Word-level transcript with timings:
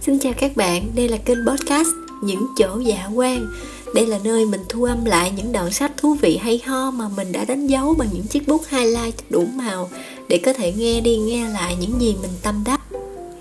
Xin 0.00 0.18
chào 0.18 0.32
các 0.36 0.56
bạn, 0.56 0.90
đây 0.94 1.08
là 1.08 1.16
kênh 1.16 1.46
podcast 1.46 1.88
Những 2.22 2.46
chỗ 2.58 2.78
dạ 2.78 3.06
quan 3.14 3.46
Đây 3.94 4.06
là 4.06 4.18
nơi 4.24 4.44
mình 4.44 4.60
thu 4.68 4.84
âm 4.84 5.04
lại 5.04 5.32
những 5.36 5.52
đoạn 5.52 5.72
sách 5.72 5.92
thú 5.96 6.14
vị 6.14 6.36
hay 6.36 6.62
ho 6.66 6.90
mà 6.90 7.08
mình 7.16 7.32
đã 7.32 7.44
đánh 7.44 7.66
dấu 7.66 7.94
bằng 7.98 8.08
những 8.12 8.26
chiếc 8.26 8.48
bút 8.48 8.62
highlight 8.68 9.30
đủ 9.30 9.46
màu 9.54 9.90
để 10.28 10.38
có 10.38 10.52
thể 10.52 10.72
nghe 10.72 11.00
đi 11.00 11.16
nghe 11.16 11.48
lại 11.48 11.76
những 11.80 12.00
gì 12.00 12.16
mình 12.22 12.30
tâm 12.42 12.62
đắc. 12.66 12.80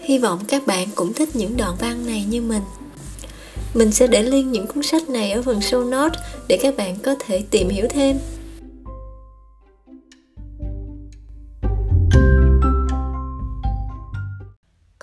Hy 0.02 0.18
vọng 0.20 0.40
các 0.48 0.68
bạn 0.68 0.88
cũng 0.96 1.14
thích 1.14 1.30
những 1.36 1.58
đoạn 1.58 1.76
văn 1.80 2.06
này 2.06 2.26
như 2.30 2.42
mình. 2.42 2.64
Mình 3.74 3.92
sẽ 3.92 4.08
để 4.08 4.24
link 4.24 4.52
những 4.52 4.68
cuốn 4.68 4.84
sách 4.84 5.10
này 5.10 5.32
ở 5.32 5.42
phần 5.42 5.60
show 5.60 5.90
notes 5.90 6.20
để 6.48 6.58
các 6.62 6.78
bạn 6.78 6.96
có 7.04 7.16
thể 7.20 7.44
tìm 7.52 7.70
hiểu 7.70 7.86
thêm. 7.90 8.18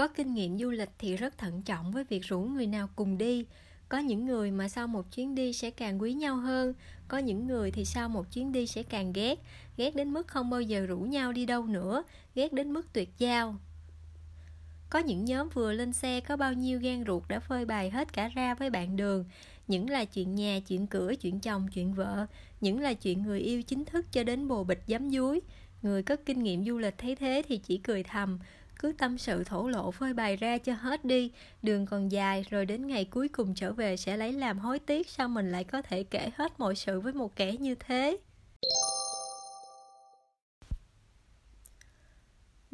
Có 0.04 0.08
kinh 0.08 0.34
nghiệm 0.34 0.58
du 0.58 0.70
lịch 0.70 0.90
thì 0.98 1.16
rất 1.16 1.38
thận 1.38 1.62
trọng 1.62 1.92
với 1.92 2.04
việc 2.04 2.22
rủ 2.22 2.40
người 2.40 2.66
nào 2.66 2.88
cùng 2.96 3.18
đi. 3.18 3.44
Có 3.88 3.98
những 3.98 4.26
người 4.26 4.50
mà 4.50 4.68
sau 4.68 4.86
một 4.86 5.10
chuyến 5.14 5.34
đi 5.34 5.52
sẽ 5.52 5.70
càng 5.70 6.02
quý 6.02 6.12
nhau 6.12 6.36
hơn, 6.36 6.74
có 7.08 7.18
những 7.18 7.46
người 7.46 7.70
thì 7.70 7.84
sau 7.84 8.08
một 8.08 8.30
chuyến 8.32 8.52
đi 8.52 8.66
sẽ 8.66 8.82
càng 8.82 9.12
ghét, 9.12 9.38
ghét 9.76 9.96
đến 9.96 10.12
mức 10.12 10.28
không 10.28 10.50
bao 10.50 10.60
giờ 10.60 10.86
rủ 10.86 10.98
nhau 10.98 11.32
đi 11.32 11.46
đâu 11.46 11.66
nữa, 11.66 12.02
ghét 12.34 12.52
đến 12.52 12.72
mức 12.72 12.92
tuyệt 12.92 13.10
giao. 13.18 13.56
Có 14.90 14.98
những 14.98 15.24
nhóm 15.24 15.48
vừa 15.48 15.72
lên 15.72 15.92
xe 15.92 16.20
có 16.20 16.36
bao 16.36 16.52
nhiêu 16.52 16.80
gan 16.80 17.04
ruột 17.06 17.22
đã 17.28 17.40
phơi 17.40 17.64
bày 17.64 17.90
hết 17.90 18.12
cả 18.12 18.28
ra 18.28 18.54
với 18.54 18.70
bạn 18.70 18.96
đường, 18.96 19.24
những 19.68 19.90
là 19.90 20.04
chuyện 20.04 20.34
nhà, 20.34 20.60
chuyện 20.68 20.86
cửa, 20.86 21.14
chuyện 21.14 21.40
chồng, 21.40 21.68
chuyện 21.74 21.94
vợ, 21.94 22.26
những 22.60 22.80
là 22.80 22.94
chuyện 22.94 23.22
người 23.22 23.40
yêu 23.40 23.62
chính 23.62 23.84
thức 23.84 24.12
cho 24.12 24.24
đến 24.24 24.48
bồ 24.48 24.64
bịch 24.64 24.82
giấm 24.86 25.10
dúi. 25.10 25.40
Người 25.82 26.02
có 26.02 26.16
kinh 26.26 26.42
nghiệm 26.42 26.64
du 26.64 26.78
lịch 26.78 26.98
thấy 26.98 27.16
thế 27.16 27.42
thì 27.48 27.58
chỉ 27.58 27.78
cười 27.78 28.02
thầm, 28.02 28.38
cứ 28.78 28.92
tâm 28.98 29.18
sự 29.18 29.44
thổ 29.44 29.68
lộ 29.68 29.90
phơi 29.90 30.14
bày 30.14 30.36
ra 30.36 30.58
cho 30.58 30.74
hết 30.74 31.04
đi 31.04 31.30
đường 31.62 31.86
còn 31.86 32.12
dài 32.12 32.44
rồi 32.50 32.66
đến 32.66 32.86
ngày 32.86 33.04
cuối 33.04 33.28
cùng 33.28 33.54
trở 33.54 33.72
về 33.72 33.96
sẽ 33.96 34.16
lấy 34.16 34.32
làm 34.32 34.58
hối 34.58 34.78
tiếc 34.78 35.08
sao 35.08 35.28
mình 35.28 35.52
lại 35.52 35.64
có 35.64 35.82
thể 35.82 36.04
kể 36.04 36.30
hết 36.36 36.60
mọi 36.60 36.74
sự 36.74 37.00
với 37.00 37.12
một 37.12 37.36
kẻ 37.36 37.52
như 37.52 37.74
thế 37.74 38.18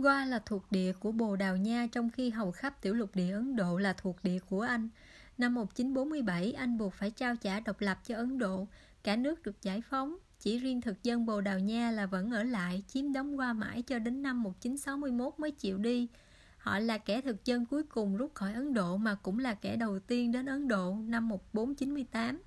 Goa 0.02 0.24
là 0.24 0.38
thuộc 0.38 0.72
địa 0.72 0.92
của 0.92 1.12
Bồ 1.12 1.36
Đào 1.36 1.56
Nha 1.56 1.86
trong 1.92 2.10
khi 2.10 2.30
hầu 2.30 2.50
khắp 2.52 2.82
tiểu 2.82 2.94
lục 2.94 3.10
địa 3.14 3.32
Ấn 3.32 3.56
Độ 3.56 3.78
là 3.78 3.92
thuộc 3.92 4.24
địa 4.24 4.38
của 4.50 4.60
Anh. 4.60 4.88
Năm 5.38 5.54
1947, 5.54 6.52
Anh 6.52 6.78
buộc 6.78 6.94
phải 6.94 7.10
trao 7.10 7.36
trả 7.36 7.60
độc 7.60 7.80
lập 7.80 7.98
cho 8.06 8.16
Ấn 8.16 8.38
Độ. 8.38 8.66
Cả 9.02 9.16
nước 9.16 9.42
được 9.42 9.62
giải 9.62 9.82
phóng, 9.90 10.16
chỉ 10.40 10.58
riêng 10.58 10.80
thực 10.80 11.02
dân 11.02 11.26
Bồ 11.26 11.40
Đào 11.40 11.58
Nha 11.58 11.90
là 11.90 12.06
vẫn 12.06 12.30
ở 12.30 12.42
lại, 12.42 12.82
chiếm 12.88 13.12
đóng 13.12 13.38
qua 13.38 13.52
mãi 13.52 13.82
cho 13.82 13.98
đến 13.98 14.22
năm 14.22 14.42
1961 14.42 15.34
mới 15.38 15.50
chịu 15.50 15.78
đi. 15.78 16.08
Họ 16.58 16.78
là 16.78 16.98
kẻ 16.98 17.20
thực 17.20 17.44
dân 17.44 17.66
cuối 17.66 17.82
cùng 17.82 18.16
rút 18.16 18.34
khỏi 18.34 18.54
Ấn 18.54 18.74
Độ 18.74 18.96
mà 18.96 19.14
cũng 19.14 19.38
là 19.38 19.54
kẻ 19.54 19.76
đầu 19.76 19.98
tiên 19.98 20.32
đến 20.32 20.46
Ấn 20.46 20.68
Độ 20.68 20.94
năm 20.94 21.28
1498. 21.28 22.42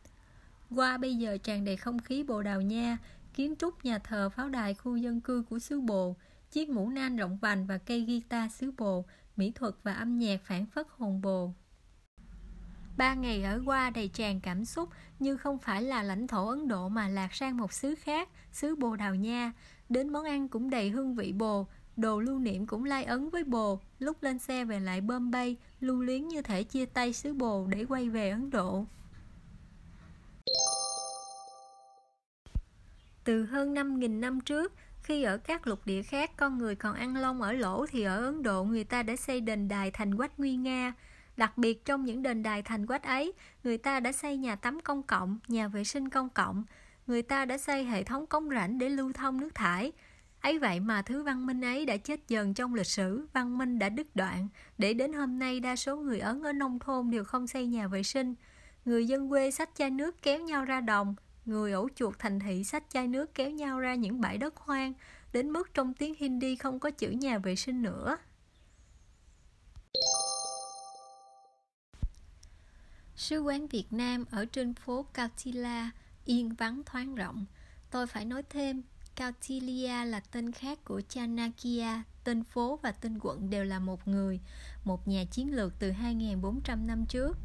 Qua 0.76 0.98
bây 0.98 1.16
giờ 1.16 1.38
tràn 1.38 1.66
đầy 1.66 1.78
không 1.78 2.00
khí 2.00 2.24
Bồ 2.24 2.42
Đào 2.42 2.62
Nha, 2.62 2.98
kiến 3.34 3.56
trúc 3.56 3.86
nhà 3.86 4.00
thờ 4.00 4.30
pháo 4.30 4.50
đài 4.50 4.74
khu 4.74 4.96
dân 4.96 5.22
cư 5.22 5.44
của 5.50 5.60
xứ 5.60 5.82
Bồ, 5.82 6.16
chiếc 6.52 6.70
mũ 6.70 6.90
nan 6.90 7.18
rộng 7.18 7.38
vành 7.38 7.68
và 7.68 7.78
cây 7.78 8.02
guitar 8.02 8.54
xứ 8.54 8.72
Bồ, 8.78 9.06
mỹ 9.36 9.52
thuật 9.56 9.74
và 9.84 9.94
âm 9.94 10.20
nhạc 10.20 10.42
phản 10.44 10.66
phất 10.66 10.88
hồn 10.98 11.22
Bồ. 11.22 11.54
Ba 12.98 13.14
ngày 13.14 13.44
ở 13.44 13.62
qua 13.66 13.90
đầy 13.90 14.08
tràn 14.08 14.40
cảm 14.40 14.66
xúc 14.66 14.90
như 15.20 15.38
không 15.38 15.58
phải 15.58 15.82
là 15.82 16.04
lãnh 16.04 16.28
thổ 16.28 16.50
Ấn 16.50 16.68
Độ 16.68 16.90
mà 16.90 17.08
lạc 17.08 17.34
sang 17.36 17.58
một 17.58 17.74
xứ 17.74 17.96
khác, 17.96 18.30
xứ 18.52 18.76
Bồ 18.76 18.96
Đào 18.96 19.16
Nha. 19.16 19.52
Đến 19.90 20.10
món 20.10 20.26
ăn 20.26 20.48
cũng 20.48 20.70
đầy 20.70 20.90
hương 20.90 21.16
vị 21.16 21.32
bồ, 21.32 21.68
đồ 21.98 22.20
lưu 22.20 22.40
niệm 22.40 22.66
cũng 22.66 22.86
lai 22.86 23.04
ấn 23.04 23.30
với 23.30 23.44
bồ. 23.44 23.80
Lúc 24.00 24.24
lên 24.24 24.40
xe 24.40 24.66
về 24.66 24.80
lại 24.80 25.02
Bombay, 25.02 25.58
lưu 25.80 26.02
luyến 26.02 26.28
như 26.28 26.42
thể 26.42 26.64
chia 26.64 26.86
tay 26.86 27.14
xứ 27.14 27.34
bồ 27.34 27.68
để 27.68 27.86
quay 27.86 28.10
về 28.10 28.30
Ấn 28.30 28.50
Độ. 28.50 28.86
Từ 33.24 33.46
hơn 33.46 33.74
5.000 33.74 34.20
năm 34.20 34.42
trước, 34.42 34.74
khi 35.04 35.24
ở 35.24 35.38
các 35.38 35.68
lục 35.68 35.80
địa 35.86 36.04
khác 36.04 36.32
con 36.38 36.58
người 36.58 36.76
còn 36.76 36.96
ăn 36.96 37.16
lông 37.16 37.42
ở 37.42 37.52
lỗ 37.52 37.86
thì 37.86 38.04
ở 38.04 38.26
Ấn 38.26 38.44
Độ 38.44 38.64
người 38.64 38.84
ta 38.84 39.04
đã 39.04 39.16
xây 39.16 39.42
đền 39.42 39.68
đài 39.68 39.92
thành 39.92 40.18
quách 40.18 40.40
nguy 40.40 40.56
nga. 40.56 40.94
Đặc 41.38 41.58
biệt 41.58 41.86
trong 41.86 42.06
những 42.06 42.24
đền 42.24 42.44
đài 42.44 42.62
thành 42.62 42.86
quách 42.86 43.04
ấy, 43.04 43.34
người 43.64 43.78
ta 43.78 44.00
đã 44.00 44.12
xây 44.12 44.38
nhà 44.38 44.56
tắm 44.56 44.80
công 44.80 45.04
cộng, 45.04 45.40
nhà 45.48 45.68
vệ 45.68 45.84
sinh 45.84 46.10
công 46.10 46.30
cộng, 46.30 46.64
người 47.08 47.22
ta 47.22 47.46
đã 47.46 47.58
xây 47.58 47.86
hệ 47.86 48.04
thống 48.04 48.28
cống 48.28 48.50
rãnh 48.50 48.78
để 48.78 48.90
lưu 48.90 49.14
thông 49.14 49.40
nước 49.40 49.56
thải. 49.56 49.92
Ấy 50.42 50.60
vậy 50.60 50.80
mà 50.80 51.02
thứ 51.02 51.24
văn 51.24 51.46
minh 51.46 51.62
ấy 51.62 51.86
đã 51.86 51.98
chết 51.98 52.20
dần 52.28 52.54
trong 52.54 52.74
lịch 52.74 52.88
sử, 52.88 53.28
văn 53.34 53.58
minh 53.58 53.80
đã 53.80 53.90
đứt 53.90 54.16
đoạn, 54.16 54.48
để 54.78 54.94
đến 54.94 55.14
hôm 55.14 55.40
nay 55.40 55.60
đa 55.60 55.76
số 55.76 55.98
người 55.98 56.20
Ấn 56.20 56.44
ở 56.44 56.54
nông 56.54 56.80
thôn 56.80 57.12
đều 57.12 57.24
không 57.24 57.48
xây 57.48 57.68
nhà 57.68 57.88
vệ 57.88 58.04
sinh. 58.04 58.36
Người 58.86 59.08
dân 59.08 59.30
quê 59.30 59.52
xách 59.52 59.70
chai 59.76 59.90
nước 59.90 60.22
kéo 60.22 60.40
nhau 60.40 60.66
ra 60.66 60.82
đồng, 60.82 61.16
người 61.46 61.72
ổ 61.72 61.88
chuột 61.96 62.20
thành 62.20 62.40
thị 62.40 62.64
xách 62.64 62.84
chai 62.90 63.08
nước 63.08 63.36
kéo 63.36 63.50
nhau 63.50 63.80
ra 63.80 63.96
những 63.96 64.22
bãi 64.22 64.38
đất 64.38 64.58
hoang, 64.58 64.94
đến 65.34 65.50
mức 65.50 65.74
trong 65.74 65.94
tiếng 65.94 66.14
Hindi 66.18 66.56
không 66.56 66.80
có 66.80 66.92
chữ 66.92 67.10
nhà 67.10 67.38
vệ 67.38 67.56
sinh 67.56 67.82
nữa. 67.82 68.18
Sứ 73.16 73.40
quán 73.40 73.68
Việt 73.68 73.94
Nam 73.94 74.26
ở 74.32 74.46
trên 74.46 74.74
phố 74.74 75.06
Cautila, 75.14 75.92
yên 76.26 76.56
vắng 76.56 76.82
thoáng 76.86 77.16
rộng. 77.16 77.46
Tôi 77.92 78.08
phải 78.08 78.26
nói 78.26 78.44
thêm, 78.50 78.82
Cautilia 79.16 80.06
là 80.06 80.20
tên 80.20 80.52
khác 80.52 80.80
của 80.86 81.02
Chanakya, 81.10 82.04
tên 82.24 82.44
phố 82.44 82.80
và 82.82 82.92
tên 82.92 83.20
quận 83.22 83.50
đều 83.50 83.64
là 83.64 83.80
một 83.80 84.08
người, 84.08 84.40
một 84.84 85.08
nhà 85.08 85.24
chiến 85.32 85.56
lược 85.56 85.74
từ 85.80 85.92
2.400 85.92 86.86
năm 86.86 87.06
trước. 87.06 87.38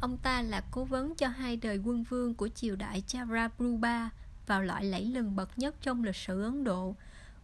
Ông 0.00 0.18
ta 0.18 0.42
là 0.42 0.64
cố 0.70 0.84
vấn 0.84 1.14
cho 1.14 1.28
hai 1.28 1.56
đời 1.56 1.78
quân 1.78 2.02
vương 2.02 2.34
của 2.34 2.48
triều 2.48 2.76
đại 2.76 3.02
Charabruba 3.06 4.10
vào 4.46 4.62
loại 4.62 4.84
lẫy 4.84 5.04
lừng 5.04 5.36
bậc 5.36 5.58
nhất 5.58 5.74
trong 5.82 6.04
lịch 6.04 6.16
sử 6.16 6.42
Ấn 6.42 6.64
Độ. 6.64 6.94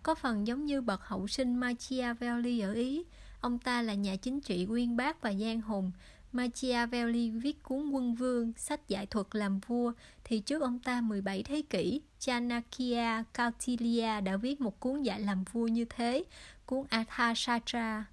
Có 0.03 0.15
phần 0.15 0.47
giống 0.47 0.67
như 0.67 0.81
bậc 0.81 1.05
hậu 1.05 1.27
sinh 1.27 1.57
Machiavelli 1.57 2.61
ở 2.61 2.73
Ý, 2.73 3.05
ông 3.41 3.59
ta 3.59 3.83
là 3.83 3.95
nhà 3.95 4.17
chính 4.17 4.41
trị 4.41 4.67
uyên 4.69 4.97
bác 4.97 5.23
và 5.23 5.31
gian 5.31 5.61
hùng, 5.61 5.93
Machiavelli 6.37 7.31
viết 7.31 7.63
cuốn 7.63 7.91
Quân 7.91 8.15
Vương, 8.15 8.53
sách 8.57 8.89
giải 8.89 9.07
thuật 9.07 9.27
làm 9.33 9.61
vua, 9.61 9.93
thì 10.25 10.41
trước 10.41 10.63
ông 10.63 10.79
ta 10.79 11.01
17 11.01 11.43
thế 11.43 11.63
kỷ, 11.71 12.01
Chanakya 12.19 13.25
Kautilya 13.35 14.21
đã 14.21 14.37
viết 14.37 14.61
một 14.61 14.81
cuốn 14.81 15.03
giải 15.03 15.21
làm 15.21 15.45
vua 15.45 15.67
như 15.67 15.85
thế, 15.85 16.25
cuốn 16.67 16.87
Arthashastra. 16.91 18.05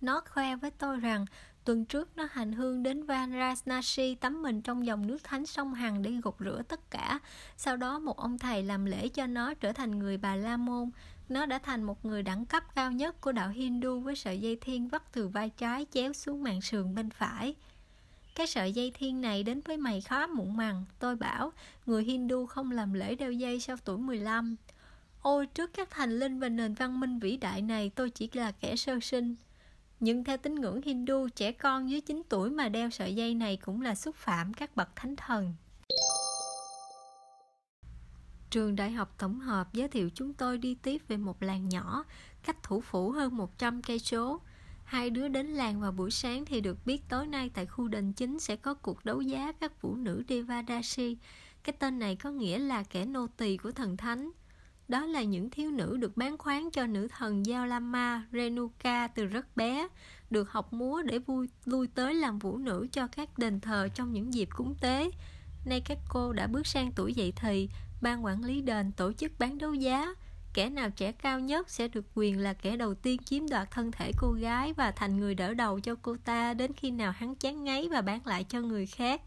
Nó 0.00 0.22
khoe 0.30 0.56
với 0.56 0.70
tôi 0.70 0.96
rằng 0.96 1.26
tuần 1.64 1.84
trước 1.84 2.16
nó 2.16 2.28
hành 2.30 2.52
hương 2.52 2.82
đến 2.82 3.04
Varanasi 3.04 4.14
tắm 4.14 4.42
mình 4.42 4.62
trong 4.62 4.86
dòng 4.86 5.06
nước 5.06 5.24
thánh 5.24 5.46
sông 5.46 5.74
Hằng 5.74 6.02
để 6.02 6.10
gột 6.22 6.34
rửa 6.40 6.62
tất 6.68 6.90
cả. 6.90 7.18
Sau 7.56 7.76
đó 7.76 7.98
một 7.98 8.16
ông 8.16 8.38
thầy 8.38 8.62
làm 8.62 8.84
lễ 8.84 9.08
cho 9.08 9.26
nó 9.26 9.54
trở 9.54 9.72
thành 9.72 9.98
người 9.98 10.16
Bà 10.16 10.36
La 10.36 10.56
Môn. 10.56 10.90
Nó 11.28 11.46
đã 11.46 11.58
thành 11.58 11.82
một 11.82 12.04
người 12.04 12.22
đẳng 12.22 12.46
cấp 12.46 12.74
cao 12.74 12.92
nhất 12.92 13.20
của 13.20 13.32
đạo 13.32 13.48
Hindu 13.48 14.00
với 14.00 14.16
sợi 14.16 14.40
dây 14.40 14.56
thiên 14.56 14.88
vắt 14.88 15.12
từ 15.12 15.28
vai 15.28 15.50
trái 15.50 15.86
chéo 15.92 16.12
xuống 16.12 16.42
mạng 16.42 16.60
sườn 16.60 16.94
bên 16.94 17.10
phải. 17.10 17.54
Cái 18.34 18.46
sợi 18.46 18.72
dây 18.72 18.92
thiên 18.94 19.20
này 19.20 19.42
đến 19.42 19.60
với 19.60 19.76
mày 19.76 20.00
khó 20.00 20.26
muộn 20.26 20.56
màng, 20.56 20.84
tôi 20.98 21.16
bảo, 21.16 21.52
người 21.86 22.04
Hindu 22.04 22.46
không 22.46 22.70
làm 22.70 22.92
lễ 22.92 23.14
đeo 23.14 23.32
dây 23.32 23.60
sau 23.60 23.76
tuổi 23.84 23.98
15. 23.98 24.56
Ôi, 25.22 25.46
trước 25.46 25.70
các 25.74 25.90
thành 25.90 26.18
linh 26.18 26.38
và 26.38 26.48
nền 26.48 26.74
văn 26.74 27.00
minh 27.00 27.18
vĩ 27.18 27.36
đại 27.36 27.62
này, 27.62 27.90
tôi 27.94 28.10
chỉ 28.10 28.30
là 28.32 28.52
kẻ 28.52 28.76
sơ 28.76 29.00
sinh. 29.00 29.34
Nhưng 30.04 30.24
theo 30.24 30.36
tín 30.36 30.54
ngưỡng 30.54 30.82
Hindu, 30.82 31.28
trẻ 31.28 31.52
con 31.52 31.90
dưới 31.90 32.00
9 32.00 32.22
tuổi 32.28 32.50
mà 32.50 32.68
đeo 32.68 32.90
sợi 32.90 33.14
dây 33.14 33.34
này 33.34 33.56
cũng 33.56 33.82
là 33.82 33.94
xúc 33.94 34.16
phạm 34.16 34.54
các 34.54 34.76
bậc 34.76 34.96
thánh 34.96 35.16
thần. 35.16 35.54
Trường 38.50 38.76
Đại 38.76 38.90
học 38.90 39.14
Tổng 39.18 39.40
hợp 39.40 39.72
giới 39.72 39.88
thiệu 39.88 40.10
chúng 40.14 40.34
tôi 40.34 40.58
đi 40.58 40.74
tiếp 40.74 41.02
về 41.08 41.16
một 41.16 41.42
làng 41.42 41.68
nhỏ, 41.68 42.04
cách 42.42 42.62
thủ 42.62 42.80
phủ 42.80 43.10
hơn 43.10 43.36
100 43.36 43.82
cây 43.82 43.98
số. 43.98 44.40
Hai 44.84 45.10
đứa 45.10 45.28
đến 45.28 45.46
làng 45.46 45.80
vào 45.80 45.92
buổi 45.92 46.10
sáng 46.10 46.44
thì 46.44 46.60
được 46.60 46.86
biết 46.86 47.02
tối 47.08 47.26
nay 47.26 47.50
tại 47.54 47.66
khu 47.66 47.88
đền 47.88 48.12
chính 48.12 48.40
sẽ 48.40 48.56
có 48.56 48.74
cuộc 48.74 49.04
đấu 49.04 49.20
giá 49.20 49.52
các 49.52 49.82
vũ 49.82 49.94
nữ 49.94 50.22
Devadashi. 50.28 51.16
Cái 51.64 51.76
tên 51.78 51.98
này 51.98 52.16
có 52.16 52.30
nghĩa 52.30 52.58
là 52.58 52.82
kẻ 52.82 53.04
nô 53.04 53.26
tỳ 53.26 53.56
của 53.56 53.70
thần 53.70 53.96
thánh. 53.96 54.30
Đó 54.88 55.06
là 55.06 55.22
những 55.22 55.50
thiếu 55.50 55.70
nữ 55.70 55.96
được 55.96 56.16
bán 56.16 56.38
khoán 56.38 56.70
cho 56.70 56.86
nữ 56.86 57.08
thần 57.08 57.46
Giao 57.46 57.66
Lama 57.66 58.26
Renuka 58.32 59.08
từ 59.08 59.24
rất 59.24 59.56
bé, 59.56 59.88
được 60.30 60.50
học 60.50 60.72
múa 60.72 61.02
để 61.02 61.18
vui 61.18 61.48
lui 61.64 61.86
tới 61.86 62.14
làm 62.14 62.38
vũ 62.38 62.56
nữ 62.56 62.86
cho 62.92 63.06
các 63.06 63.38
đền 63.38 63.60
thờ 63.60 63.88
trong 63.94 64.12
những 64.12 64.34
dịp 64.34 64.48
cúng 64.56 64.74
tế. 64.80 65.10
Nay 65.64 65.82
các 65.84 65.98
cô 66.08 66.32
đã 66.32 66.46
bước 66.46 66.66
sang 66.66 66.92
tuổi 66.92 67.14
dậy 67.14 67.32
thì, 67.36 67.68
ban 68.02 68.24
quản 68.24 68.44
lý 68.44 68.60
đền 68.60 68.92
tổ 68.92 69.12
chức 69.12 69.32
bán 69.38 69.58
đấu 69.58 69.74
giá. 69.74 70.14
Kẻ 70.54 70.70
nào 70.70 70.90
trẻ 70.90 71.12
cao 71.12 71.40
nhất 71.40 71.70
sẽ 71.70 71.88
được 71.88 72.04
quyền 72.14 72.38
là 72.38 72.54
kẻ 72.54 72.76
đầu 72.76 72.94
tiên 72.94 73.22
chiếm 73.24 73.48
đoạt 73.48 73.70
thân 73.70 73.92
thể 73.92 74.12
cô 74.18 74.32
gái 74.32 74.72
và 74.72 74.90
thành 74.90 75.16
người 75.16 75.34
đỡ 75.34 75.54
đầu 75.54 75.80
cho 75.80 75.94
cô 76.02 76.16
ta 76.24 76.54
đến 76.54 76.72
khi 76.76 76.90
nào 76.90 77.12
hắn 77.12 77.34
chán 77.34 77.64
ngấy 77.64 77.88
và 77.88 78.00
bán 78.00 78.26
lại 78.26 78.44
cho 78.44 78.60
người 78.60 78.86
khác. 78.86 79.20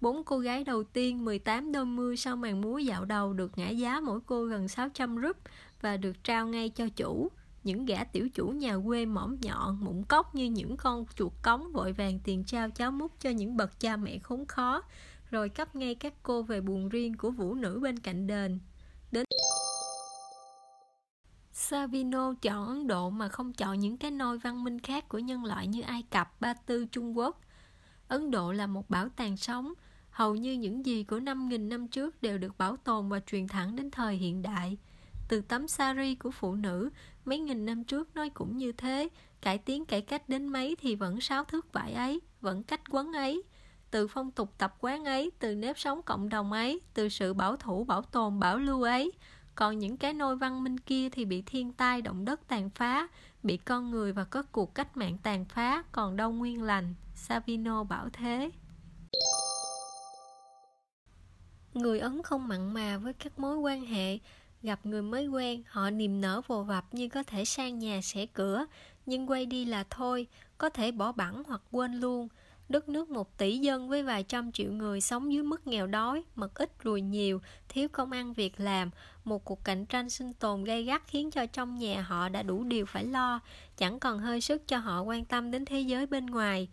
Bốn 0.00 0.24
cô 0.24 0.38
gái 0.38 0.64
đầu 0.64 0.84
tiên 0.84 1.24
18 1.24 1.72
đôi 1.72 1.84
mươi 1.84 2.16
sau 2.16 2.36
màn 2.36 2.60
múa 2.60 2.78
dạo 2.78 3.04
đầu 3.04 3.32
được 3.32 3.58
ngã 3.58 3.68
giá 3.68 4.00
mỗi 4.00 4.20
cô 4.26 4.44
gần 4.44 4.68
600 4.68 5.16
rúp 5.22 5.36
và 5.80 5.96
được 5.96 6.24
trao 6.24 6.46
ngay 6.46 6.68
cho 6.68 6.88
chủ. 6.96 7.28
những 7.64 7.86
gã 7.86 8.04
tiểu 8.04 8.28
chủ 8.34 8.48
nhà 8.48 8.76
quê 8.86 9.06
mõm 9.06 9.36
nhọn 9.40 9.84
mụn 9.84 10.04
cốc 10.08 10.34
như 10.34 10.44
những 10.44 10.76
con 10.76 11.04
chuột 11.14 11.32
cống 11.42 11.72
vội 11.72 11.92
vàng 11.92 12.18
tiền 12.24 12.44
trao 12.44 12.70
cháo 12.70 12.90
múc 12.90 13.20
cho 13.20 13.30
những 13.30 13.56
bậc 13.56 13.80
cha 13.80 13.96
mẹ 13.96 14.18
khốn 14.18 14.46
khó 14.46 14.82
rồi 15.30 15.48
cấp 15.48 15.76
ngay 15.76 15.94
các 15.94 16.14
cô 16.22 16.42
về 16.42 16.60
buồn 16.60 16.88
riêng 16.88 17.16
của 17.16 17.30
vũ 17.30 17.54
nữ 17.54 17.80
bên 17.82 17.98
cạnh 17.98 18.26
đền 18.26 18.58
đến 19.12 19.24
Savino 21.52 22.34
chọn 22.42 22.66
Ấn 22.66 22.86
Độ 22.86 23.10
mà 23.10 23.28
không 23.28 23.52
chọn 23.52 23.78
những 23.78 23.96
cái 23.96 24.10
nôi 24.10 24.38
văn 24.38 24.64
minh 24.64 24.78
khác 24.78 25.08
của 25.08 25.18
nhân 25.18 25.44
loại 25.44 25.66
như 25.66 25.82
Ai 25.82 26.02
Cập, 26.10 26.40
Ba 26.40 26.54
Tư, 26.54 26.84
Trung 26.84 27.18
Quốc. 27.18 27.40
Ấn 28.08 28.30
Độ 28.30 28.52
là 28.52 28.66
một 28.66 28.90
bảo 28.90 29.08
tàng 29.08 29.36
sống, 29.36 29.74
hầu 30.20 30.34
như 30.34 30.52
những 30.52 30.86
gì 30.86 31.04
của 31.04 31.18
5.000 31.18 31.68
năm 31.68 31.88
trước 31.88 32.22
đều 32.22 32.38
được 32.38 32.58
bảo 32.58 32.76
tồn 32.76 33.08
và 33.08 33.20
truyền 33.20 33.48
thẳng 33.48 33.76
đến 33.76 33.90
thời 33.90 34.16
hiện 34.16 34.42
đại. 34.42 34.76
Từ 35.28 35.40
tấm 35.40 35.68
sari 35.68 36.14
của 36.14 36.30
phụ 36.30 36.54
nữ, 36.54 36.90
mấy 37.24 37.38
nghìn 37.38 37.66
năm 37.66 37.84
trước 37.84 38.14
nói 38.14 38.30
cũng 38.30 38.56
như 38.56 38.72
thế, 38.72 39.08
cải 39.40 39.58
tiến 39.58 39.84
cải 39.84 40.00
cách 40.00 40.28
đến 40.28 40.48
mấy 40.48 40.76
thì 40.80 40.94
vẫn 40.94 41.20
sáu 41.20 41.44
thước 41.44 41.72
vải 41.72 41.92
ấy, 41.92 42.20
vẫn 42.40 42.62
cách 42.62 42.80
quấn 42.90 43.12
ấy. 43.12 43.42
Từ 43.90 44.08
phong 44.08 44.30
tục 44.30 44.52
tập 44.58 44.76
quán 44.80 45.04
ấy, 45.04 45.30
từ 45.38 45.54
nếp 45.54 45.78
sống 45.78 46.02
cộng 46.02 46.28
đồng 46.28 46.52
ấy, 46.52 46.80
từ 46.94 47.08
sự 47.08 47.34
bảo 47.34 47.56
thủ 47.56 47.84
bảo 47.84 48.02
tồn 48.02 48.40
bảo 48.40 48.58
lưu 48.58 48.82
ấy, 48.82 49.12
còn 49.54 49.78
những 49.78 49.96
cái 49.96 50.12
nôi 50.12 50.36
văn 50.36 50.64
minh 50.64 50.78
kia 50.78 51.08
thì 51.08 51.24
bị 51.24 51.42
thiên 51.42 51.72
tai 51.72 52.02
động 52.02 52.24
đất 52.24 52.48
tàn 52.48 52.70
phá 52.70 53.08
bị 53.42 53.56
con 53.56 53.90
người 53.90 54.12
và 54.12 54.24
các 54.24 54.46
cuộc 54.52 54.74
cách 54.74 54.96
mạng 54.96 55.18
tàn 55.22 55.44
phá 55.44 55.82
còn 55.92 56.16
đâu 56.16 56.32
nguyên 56.32 56.62
lành 56.62 56.94
savino 57.14 57.84
bảo 57.84 58.08
thế 58.12 58.50
người 61.74 61.98
ấn 61.98 62.22
không 62.22 62.48
mặn 62.48 62.74
mà 62.74 62.98
với 62.98 63.12
các 63.12 63.38
mối 63.38 63.56
quan 63.56 63.86
hệ. 63.86 64.18
Gặp 64.62 64.86
người 64.86 65.02
mới 65.02 65.28
quen 65.28 65.62
họ 65.66 65.90
niềm 65.90 66.20
nở 66.20 66.40
vồ 66.46 66.62
vập 66.62 66.94
như 66.94 67.08
có 67.08 67.22
thể 67.22 67.44
sang 67.44 67.78
nhà 67.78 68.00
xẻ 68.02 68.26
cửa 68.26 68.66
nhưng 69.06 69.30
quay 69.30 69.46
đi 69.46 69.64
là 69.64 69.84
thôi 69.90 70.26
có 70.58 70.68
thể 70.68 70.92
bỏ 70.92 71.12
bẵng 71.12 71.42
hoặc 71.46 71.62
quên 71.70 71.94
luôn. 71.94 72.28
Đất 72.68 72.88
nước 72.88 73.10
một 73.10 73.38
tỷ 73.38 73.58
dân 73.58 73.88
với 73.88 74.02
vài 74.02 74.22
trăm 74.22 74.52
triệu 74.52 74.72
người 74.72 75.00
sống 75.00 75.32
dưới 75.32 75.42
mức 75.42 75.66
nghèo 75.66 75.86
đói, 75.86 76.24
mật 76.34 76.54
ít 76.54 76.70
ruồi 76.82 77.00
nhiều, 77.00 77.40
thiếu 77.68 77.88
công 77.88 78.10
ăn 78.10 78.32
việc 78.32 78.60
làm, 78.60 78.90
một 79.24 79.44
cuộc 79.44 79.64
cạnh 79.64 79.86
tranh 79.86 80.10
sinh 80.10 80.32
tồn 80.32 80.64
gay 80.64 80.82
gắt 80.82 81.02
khiến 81.06 81.30
cho 81.30 81.46
trong 81.46 81.78
nhà 81.78 82.02
họ 82.02 82.28
đã 82.28 82.42
đủ 82.42 82.64
điều 82.64 82.86
phải 82.86 83.04
lo, 83.04 83.40
chẳng 83.76 84.00
còn 84.00 84.18
hơi 84.18 84.40
sức 84.40 84.68
cho 84.68 84.78
họ 84.78 85.02
quan 85.02 85.24
tâm 85.24 85.50
đến 85.50 85.64
thế 85.64 85.80
giới 85.80 86.06
bên 86.06 86.26
ngoài. 86.26 86.68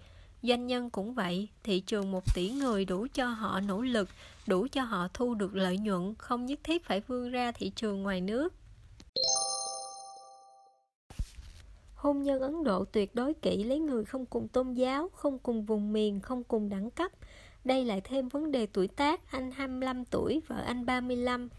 Doanh 0.47 0.67
nhân 0.67 0.89
cũng 0.89 1.13
vậy, 1.13 1.47
thị 1.63 1.79
trường 1.79 2.11
một 2.11 2.35
tỷ 2.35 2.49
người 2.49 2.85
đủ 2.85 3.07
cho 3.13 3.27
họ 3.27 3.59
nỗ 3.59 3.81
lực, 3.81 4.09
đủ 4.47 4.67
cho 4.71 4.83
họ 4.83 5.07
thu 5.13 5.33
được 5.33 5.55
lợi 5.55 5.77
nhuận, 5.77 6.15
không 6.17 6.45
nhất 6.45 6.59
thiết 6.63 6.85
phải 6.85 6.99
vươn 6.99 7.31
ra 7.31 7.51
thị 7.51 7.71
trường 7.75 8.03
ngoài 8.03 8.21
nước. 8.21 8.53
Hôn 11.95 12.23
nhân 12.23 12.41
Ấn 12.41 12.63
Độ 12.63 12.85
tuyệt 12.85 13.15
đối 13.15 13.33
kỹ 13.33 13.63
lấy 13.63 13.79
người 13.79 14.05
không 14.05 14.25
cùng 14.25 14.47
tôn 14.47 14.73
giáo, 14.73 15.09
không 15.13 15.39
cùng 15.39 15.65
vùng 15.65 15.93
miền, 15.93 16.19
không 16.19 16.43
cùng 16.43 16.69
đẳng 16.69 16.91
cấp. 16.91 17.11
Đây 17.63 17.85
lại 17.85 18.01
thêm 18.03 18.29
vấn 18.29 18.51
đề 18.51 18.65
tuổi 18.65 18.87
tác, 18.87 19.31
anh 19.31 19.51
25 19.51 20.05
tuổi, 20.05 20.41
vợ 20.47 20.61
anh 20.65 20.85
35. 20.85 21.49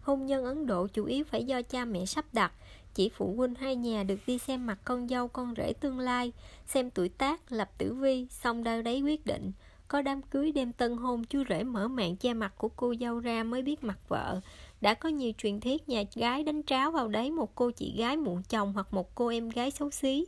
Hôn 0.00 0.26
nhân 0.26 0.44
Ấn 0.44 0.66
Độ 0.66 0.86
chủ 0.86 1.04
yếu 1.04 1.24
phải 1.24 1.44
do 1.44 1.62
cha 1.62 1.84
mẹ 1.84 2.06
sắp 2.06 2.24
đặt, 2.32 2.52
chỉ 2.98 3.08
phụ 3.08 3.34
huynh 3.36 3.54
hai 3.54 3.76
nhà 3.76 4.02
được 4.02 4.18
đi 4.26 4.38
xem 4.38 4.66
mặt 4.66 4.78
con 4.84 5.08
dâu 5.08 5.28
con 5.28 5.54
rể 5.56 5.72
tương 5.72 5.98
lai, 5.98 6.32
xem 6.66 6.90
tuổi 6.90 7.08
tác, 7.08 7.52
lập 7.52 7.70
tử 7.78 7.94
vi, 7.94 8.26
xong 8.30 8.64
đâu 8.64 8.82
đấy 8.82 9.00
quyết 9.00 9.26
định. 9.26 9.52
Có 9.88 10.02
đám 10.02 10.22
cưới 10.22 10.52
đêm 10.52 10.72
tân 10.72 10.96
hôn 10.96 11.24
chú 11.24 11.42
rể 11.48 11.64
mở 11.64 11.88
mạng 11.88 12.16
che 12.16 12.34
mặt 12.34 12.52
của 12.56 12.68
cô 12.68 12.94
dâu 13.00 13.18
ra 13.18 13.44
mới 13.44 13.62
biết 13.62 13.84
mặt 13.84 13.98
vợ. 14.08 14.40
Đã 14.80 14.94
có 14.94 15.08
nhiều 15.08 15.32
truyền 15.38 15.60
thuyết 15.60 15.88
nhà 15.88 16.02
gái 16.14 16.44
đánh 16.44 16.62
tráo 16.62 16.90
vào 16.90 17.08
đấy 17.08 17.30
một 17.30 17.54
cô 17.54 17.70
chị 17.70 17.94
gái 17.98 18.16
muộn 18.16 18.42
chồng 18.48 18.72
hoặc 18.72 18.94
một 18.94 19.14
cô 19.14 19.28
em 19.28 19.48
gái 19.48 19.70
xấu 19.70 19.90
xí. 19.90 20.26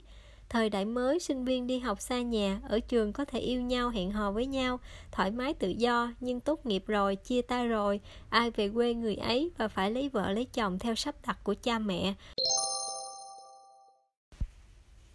Thời 0.48 0.70
đại 0.70 0.84
mới 0.84 1.18
sinh 1.18 1.44
viên 1.44 1.66
đi 1.66 1.78
học 1.78 2.00
xa 2.00 2.20
nhà 2.20 2.60
ở 2.68 2.80
trường 2.80 3.12
có 3.12 3.24
thể 3.24 3.38
yêu 3.38 3.60
nhau 3.60 3.90
hẹn 3.90 4.10
hò 4.10 4.32
với 4.32 4.46
nhau 4.46 4.80
thoải 5.12 5.30
mái 5.30 5.54
tự 5.54 5.68
do 5.68 6.12
nhưng 6.20 6.40
tốt 6.40 6.66
nghiệp 6.66 6.84
rồi 6.86 7.16
chia 7.16 7.42
tay 7.42 7.68
rồi 7.68 8.00
ai 8.28 8.50
về 8.50 8.68
quê 8.68 8.94
người 8.94 9.14
ấy 9.14 9.50
và 9.58 9.68
phải 9.68 9.90
lấy 9.90 10.08
vợ 10.08 10.32
lấy 10.32 10.44
chồng 10.44 10.78
theo 10.78 10.94
sắp 10.94 11.14
đặt 11.26 11.38
của 11.44 11.54
cha 11.62 11.78
mẹ. 11.78 12.14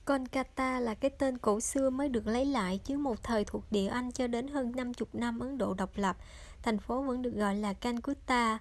Kolkata 0.05 0.79
là 0.79 0.93
cái 0.93 1.11
tên 1.11 1.37
cổ 1.37 1.59
xưa 1.59 1.89
mới 1.89 2.09
được 2.09 2.27
lấy 2.27 2.45
lại 2.45 2.79
chứ 2.83 2.97
một 2.97 3.23
thời 3.23 3.45
thuộc 3.45 3.63
địa 3.71 3.87
Anh 3.87 4.11
cho 4.11 4.27
đến 4.27 4.47
hơn 4.47 4.71
50 4.75 5.07
năm 5.13 5.39
Ấn 5.39 5.57
Độ 5.57 5.73
độc 5.73 5.89
lập. 5.95 6.17
Thành 6.61 6.79
phố 6.79 7.01
vẫn 7.01 7.21
được 7.21 7.33
gọi 7.35 7.55
là 7.55 7.73
Calcutta. 7.73 8.59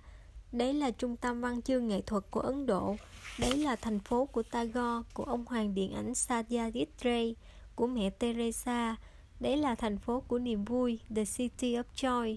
Đấy 0.53 0.75
là 0.75 0.91
trung 0.91 1.17
tâm 1.17 1.41
văn 1.41 1.63
chương 1.63 1.89
nghệ 1.89 2.01
thuật 2.01 2.25
của 2.31 2.41
Ấn 2.41 2.67
Độ. 2.67 2.97
Đấy 3.39 3.57
là 3.57 3.77
thành 3.77 3.99
phố 3.99 4.27
của 4.27 4.43
Tagore, 4.43 5.09
của 5.15 5.25
ông 5.25 5.45
hoàng 5.47 5.75
điện 5.75 5.95
ảnh 5.95 6.13
Satyajit 6.13 6.87
Ray, 7.05 7.37
của 7.75 7.87
mẹ 7.87 8.11
Teresa. 8.11 8.97
Đấy 9.41 9.57
là 9.57 9.75
thành 9.75 9.99
phố 9.99 10.21
của 10.21 10.39
niềm 10.39 10.65
vui, 10.65 11.01
The 11.17 11.25
City 11.25 11.77
of 11.77 11.85
Joy. 11.97 12.37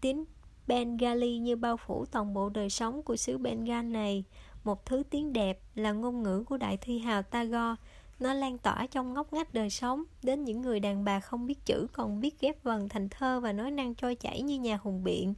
Tiếng 0.00 0.24
Bengali 0.66 1.38
như 1.38 1.56
bao 1.56 1.76
phủ 1.76 2.06
toàn 2.06 2.34
bộ 2.34 2.48
đời 2.48 2.70
sống 2.70 3.02
của 3.02 3.16
xứ 3.16 3.38
Bengal 3.38 3.84
này. 3.84 4.24
Một 4.64 4.86
thứ 4.86 5.02
tiếng 5.10 5.32
đẹp 5.32 5.60
là 5.74 5.92
ngôn 5.92 6.22
ngữ 6.22 6.44
của 6.44 6.56
đại 6.56 6.76
thi 6.76 6.98
hào 6.98 7.22
Tagore. 7.22 7.74
Nó 8.20 8.34
lan 8.34 8.58
tỏa 8.58 8.86
trong 8.90 9.14
ngóc 9.14 9.32
ngách 9.32 9.54
đời 9.54 9.70
sống, 9.70 10.04
đến 10.22 10.44
những 10.44 10.62
người 10.62 10.80
đàn 10.80 11.04
bà 11.04 11.20
không 11.20 11.46
biết 11.46 11.64
chữ, 11.64 11.86
còn 11.92 12.20
biết 12.20 12.40
ghép 12.40 12.62
vần 12.62 12.88
thành 12.88 13.08
thơ 13.08 13.40
và 13.40 13.52
nói 13.52 13.70
năng 13.70 13.94
trôi 13.94 14.14
chảy 14.14 14.42
như 14.42 14.58
nhà 14.58 14.78
hùng 14.82 15.04
biện. 15.04 15.34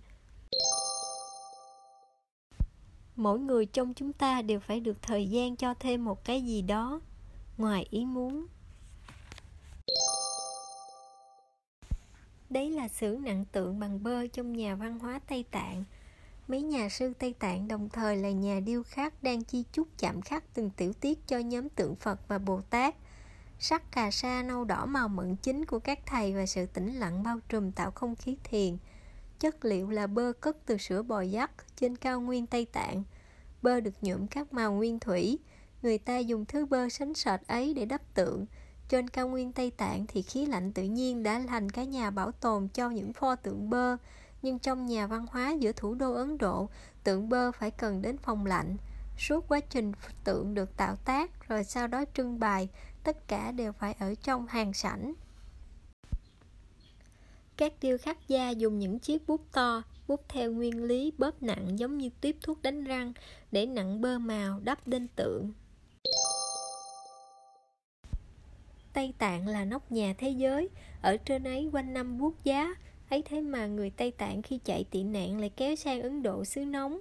Mỗi 3.16 3.38
người 3.38 3.66
trong 3.66 3.94
chúng 3.94 4.12
ta 4.12 4.42
đều 4.42 4.60
phải 4.60 4.80
được 4.80 5.02
thời 5.02 5.28
gian 5.28 5.56
cho 5.56 5.74
thêm 5.74 6.04
một 6.04 6.24
cái 6.24 6.42
gì 6.42 6.62
đó 6.62 7.00
ngoài 7.56 7.86
ý 7.90 8.04
muốn. 8.04 8.46
Đấy 12.50 12.70
là 12.70 12.88
xưởng 12.88 13.22
nặng 13.24 13.44
tượng 13.52 13.80
bằng 13.80 14.02
bơ 14.02 14.26
trong 14.26 14.52
nhà 14.52 14.74
văn 14.74 14.98
hóa 14.98 15.20
tây 15.28 15.44
tạng 15.50 15.84
mấy 16.48 16.62
nhà 16.62 16.88
sư 16.88 17.12
tây 17.18 17.34
tạng 17.38 17.68
đồng 17.68 17.88
thời 17.88 18.16
là 18.16 18.30
nhà 18.30 18.60
điêu 18.60 18.82
khắc 18.82 19.22
đang 19.22 19.44
chi 19.44 19.64
chúc 19.72 19.88
chạm 19.98 20.20
khắc 20.20 20.54
từng 20.54 20.70
tiểu 20.70 20.92
tiết 20.92 21.26
cho 21.26 21.38
nhóm 21.38 21.68
tượng 21.68 21.96
phật 21.96 22.28
và 22.28 22.38
bồ 22.38 22.60
tát 22.60 22.94
sắc 23.58 23.92
cà 23.92 24.10
sa 24.10 24.42
nâu 24.42 24.64
đỏ 24.64 24.86
màu 24.86 25.08
mận 25.08 25.36
chính 25.36 25.64
của 25.64 25.78
các 25.78 25.98
thầy 26.06 26.34
và 26.34 26.46
sự 26.46 26.66
tĩnh 26.66 26.94
lặng 26.94 27.22
bao 27.22 27.38
trùm 27.48 27.72
tạo 27.72 27.90
không 27.90 28.16
khí 28.16 28.36
thiền 28.44 28.76
chất 29.38 29.64
liệu 29.64 29.90
là 29.90 30.06
bơ 30.06 30.32
cất 30.40 30.56
từ 30.66 30.76
sữa 30.76 31.02
bò 31.02 31.20
dắt 31.20 31.50
trên 31.76 31.96
cao 31.96 32.20
nguyên 32.20 32.46
Tây 32.46 32.66
Tạng. 32.72 33.04
Bơ 33.62 33.80
được 33.80 33.94
nhuộm 34.02 34.26
các 34.26 34.52
màu 34.52 34.72
nguyên 34.72 34.98
thủy. 34.98 35.38
Người 35.82 35.98
ta 35.98 36.18
dùng 36.18 36.44
thứ 36.44 36.66
bơ 36.66 36.88
sánh 36.88 37.14
sệt 37.14 37.40
ấy 37.46 37.74
để 37.74 37.84
đắp 37.84 38.14
tượng. 38.14 38.46
Trên 38.88 39.08
cao 39.08 39.28
nguyên 39.28 39.52
Tây 39.52 39.70
Tạng 39.70 40.06
thì 40.06 40.22
khí 40.22 40.46
lạnh 40.46 40.72
tự 40.72 40.82
nhiên 40.82 41.22
đã 41.22 41.42
thành 41.48 41.70
cái 41.70 41.86
nhà 41.86 42.10
bảo 42.10 42.32
tồn 42.32 42.68
cho 42.68 42.90
những 42.90 43.12
pho 43.12 43.36
tượng 43.36 43.70
bơ. 43.70 43.96
Nhưng 44.42 44.58
trong 44.58 44.86
nhà 44.86 45.06
văn 45.06 45.26
hóa 45.30 45.52
giữa 45.52 45.72
thủ 45.72 45.94
đô 45.94 46.12
Ấn 46.12 46.38
Độ, 46.38 46.68
tượng 47.04 47.28
bơ 47.28 47.52
phải 47.52 47.70
cần 47.70 48.02
đến 48.02 48.18
phòng 48.18 48.46
lạnh. 48.46 48.76
Suốt 49.18 49.48
quá 49.48 49.60
trình 49.60 49.92
tượng 50.24 50.54
được 50.54 50.76
tạo 50.76 50.96
tác 50.96 51.48
rồi 51.48 51.64
sau 51.64 51.86
đó 51.86 52.04
trưng 52.14 52.38
bày, 52.38 52.68
tất 53.04 53.28
cả 53.28 53.52
đều 53.52 53.72
phải 53.72 53.96
ở 53.98 54.14
trong 54.22 54.46
hàng 54.46 54.72
sảnh. 54.72 55.14
Các 57.56 57.72
điêu 57.80 57.98
khắc 57.98 58.28
gia 58.28 58.50
dùng 58.50 58.78
những 58.78 58.98
chiếc 58.98 59.28
bút 59.28 59.40
to, 59.52 59.82
bút 60.08 60.24
theo 60.28 60.52
nguyên 60.52 60.84
lý 60.84 61.12
bóp 61.18 61.42
nặng 61.42 61.78
giống 61.78 61.98
như 61.98 62.10
tiếp 62.20 62.36
thuốc 62.42 62.62
đánh 62.62 62.84
răng 62.84 63.12
để 63.52 63.66
nặng 63.66 64.00
bơ 64.00 64.18
màu 64.18 64.60
đắp 64.60 64.86
lên 64.86 65.08
tượng. 65.16 65.52
Tây 68.92 69.14
Tạng 69.18 69.48
là 69.48 69.64
nóc 69.64 69.92
nhà 69.92 70.14
thế 70.18 70.30
giới, 70.30 70.68
ở 71.02 71.16
trên 71.16 71.44
ấy 71.44 71.70
quanh 71.72 71.92
năm 71.92 72.18
buốt 72.18 72.44
giá, 72.44 72.74
ấy 73.08 73.22
thế 73.22 73.40
mà 73.40 73.66
người 73.66 73.90
Tây 73.90 74.10
Tạng 74.10 74.42
khi 74.42 74.58
chạy 74.64 74.84
tị 74.84 75.02
nạn 75.02 75.40
lại 75.40 75.50
kéo 75.56 75.76
sang 75.76 76.02
Ấn 76.02 76.22
Độ 76.22 76.44
xứ 76.44 76.64
nóng. 76.64 77.00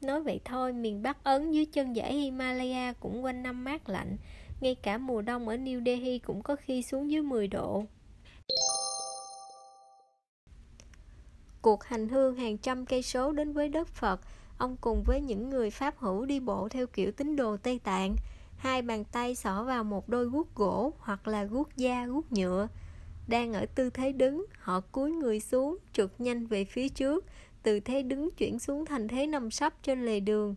Nói 0.00 0.22
vậy 0.22 0.40
thôi, 0.44 0.72
miền 0.72 1.02
Bắc 1.02 1.24
Ấn 1.24 1.52
dưới 1.52 1.66
chân 1.66 1.94
dãy 1.94 2.14
Himalaya 2.14 2.92
cũng 2.92 3.24
quanh 3.24 3.42
năm 3.42 3.64
mát 3.64 3.88
lạnh, 3.88 4.16
ngay 4.60 4.74
cả 4.74 4.98
mùa 4.98 5.22
đông 5.22 5.48
ở 5.48 5.56
New 5.56 5.84
Delhi 5.84 6.18
cũng 6.18 6.42
có 6.42 6.56
khi 6.56 6.82
xuống 6.82 7.10
dưới 7.10 7.22
10 7.22 7.48
độ. 7.48 7.84
cuộc 11.62 11.84
hành 11.84 12.08
hương 12.08 12.36
hàng 12.36 12.58
trăm 12.58 12.86
cây 12.86 13.02
số 13.02 13.32
đến 13.32 13.52
với 13.52 13.68
đất 13.68 13.88
Phật, 13.88 14.20
ông 14.58 14.76
cùng 14.80 15.02
với 15.06 15.20
những 15.20 15.50
người 15.50 15.70
Pháp 15.70 15.98
hữu 15.98 16.24
đi 16.24 16.40
bộ 16.40 16.68
theo 16.68 16.86
kiểu 16.86 17.12
tín 17.12 17.36
đồ 17.36 17.56
Tây 17.56 17.80
Tạng. 17.84 18.16
Hai 18.56 18.82
bàn 18.82 19.04
tay 19.04 19.34
xỏ 19.34 19.64
vào 19.64 19.84
một 19.84 20.08
đôi 20.08 20.24
guốc 20.24 20.54
gỗ 20.54 20.92
hoặc 20.98 21.28
là 21.28 21.44
guốc 21.44 21.76
da, 21.76 22.06
guốc 22.06 22.32
nhựa. 22.32 22.68
Đang 23.28 23.52
ở 23.52 23.66
tư 23.66 23.90
thế 23.90 24.12
đứng, 24.12 24.46
họ 24.58 24.80
cúi 24.80 25.10
người 25.10 25.40
xuống, 25.40 25.78
trượt 25.92 26.10
nhanh 26.18 26.46
về 26.46 26.64
phía 26.64 26.88
trước, 26.88 27.24
từ 27.62 27.80
thế 27.80 28.02
đứng 28.02 28.30
chuyển 28.30 28.58
xuống 28.58 28.84
thành 28.84 29.08
thế 29.08 29.26
nằm 29.26 29.50
sấp 29.50 29.82
trên 29.82 30.06
lề 30.06 30.20
đường. 30.20 30.54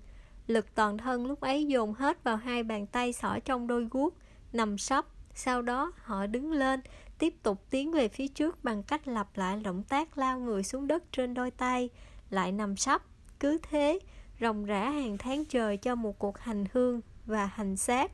Lực 0.48 0.76
toàn 0.76 0.98
thân 0.98 1.26
lúc 1.26 1.40
ấy 1.40 1.66
dồn 1.66 1.94
hết 1.94 2.24
vào 2.24 2.36
hai 2.38 2.64
bàn 2.64 2.88
tay 2.88 3.14
xỏ 3.14 3.40
trong 3.46 3.68
đôi 3.68 3.88
guốc, 3.92 4.14
nằm 4.54 4.78
sấp. 4.78 5.06
Sau 5.34 5.62
đó 5.62 5.92
họ 5.98 6.28
đứng 6.28 6.52
lên, 6.52 6.82
tiếp 7.20 7.34
tục 7.44 7.62
tiến 7.70 7.92
về 7.92 8.08
phía 8.08 8.28
trước 8.28 8.64
bằng 8.64 8.84
cách 8.84 9.08
lặp 9.08 9.38
lại 9.38 9.60
động 9.64 9.84
tác 9.84 10.18
lao 10.18 10.40
người 10.40 10.64
xuống 10.64 10.88
đất 10.88 11.04
trên 11.12 11.34
đôi 11.34 11.52
tay, 11.52 11.90
lại 12.30 12.52
nằm 12.52 12.76
sấp, 12.76 13.02
cứ 13.40 13.58
thế, 13.70 14.00
ròng 14.42 14.66
rã 14.66 14.90
hàng 14.90 15.18
tháng 15.18 15.46
trời 15.46 15.78
cho 15.78 15.96
một 15.96 16.20
cuộc 16.20 16.38
hành 16.38 16.66
hương 16.74 17.02
và 17.26 17.46
hành 17.46 17.78
xác 17.78 18.12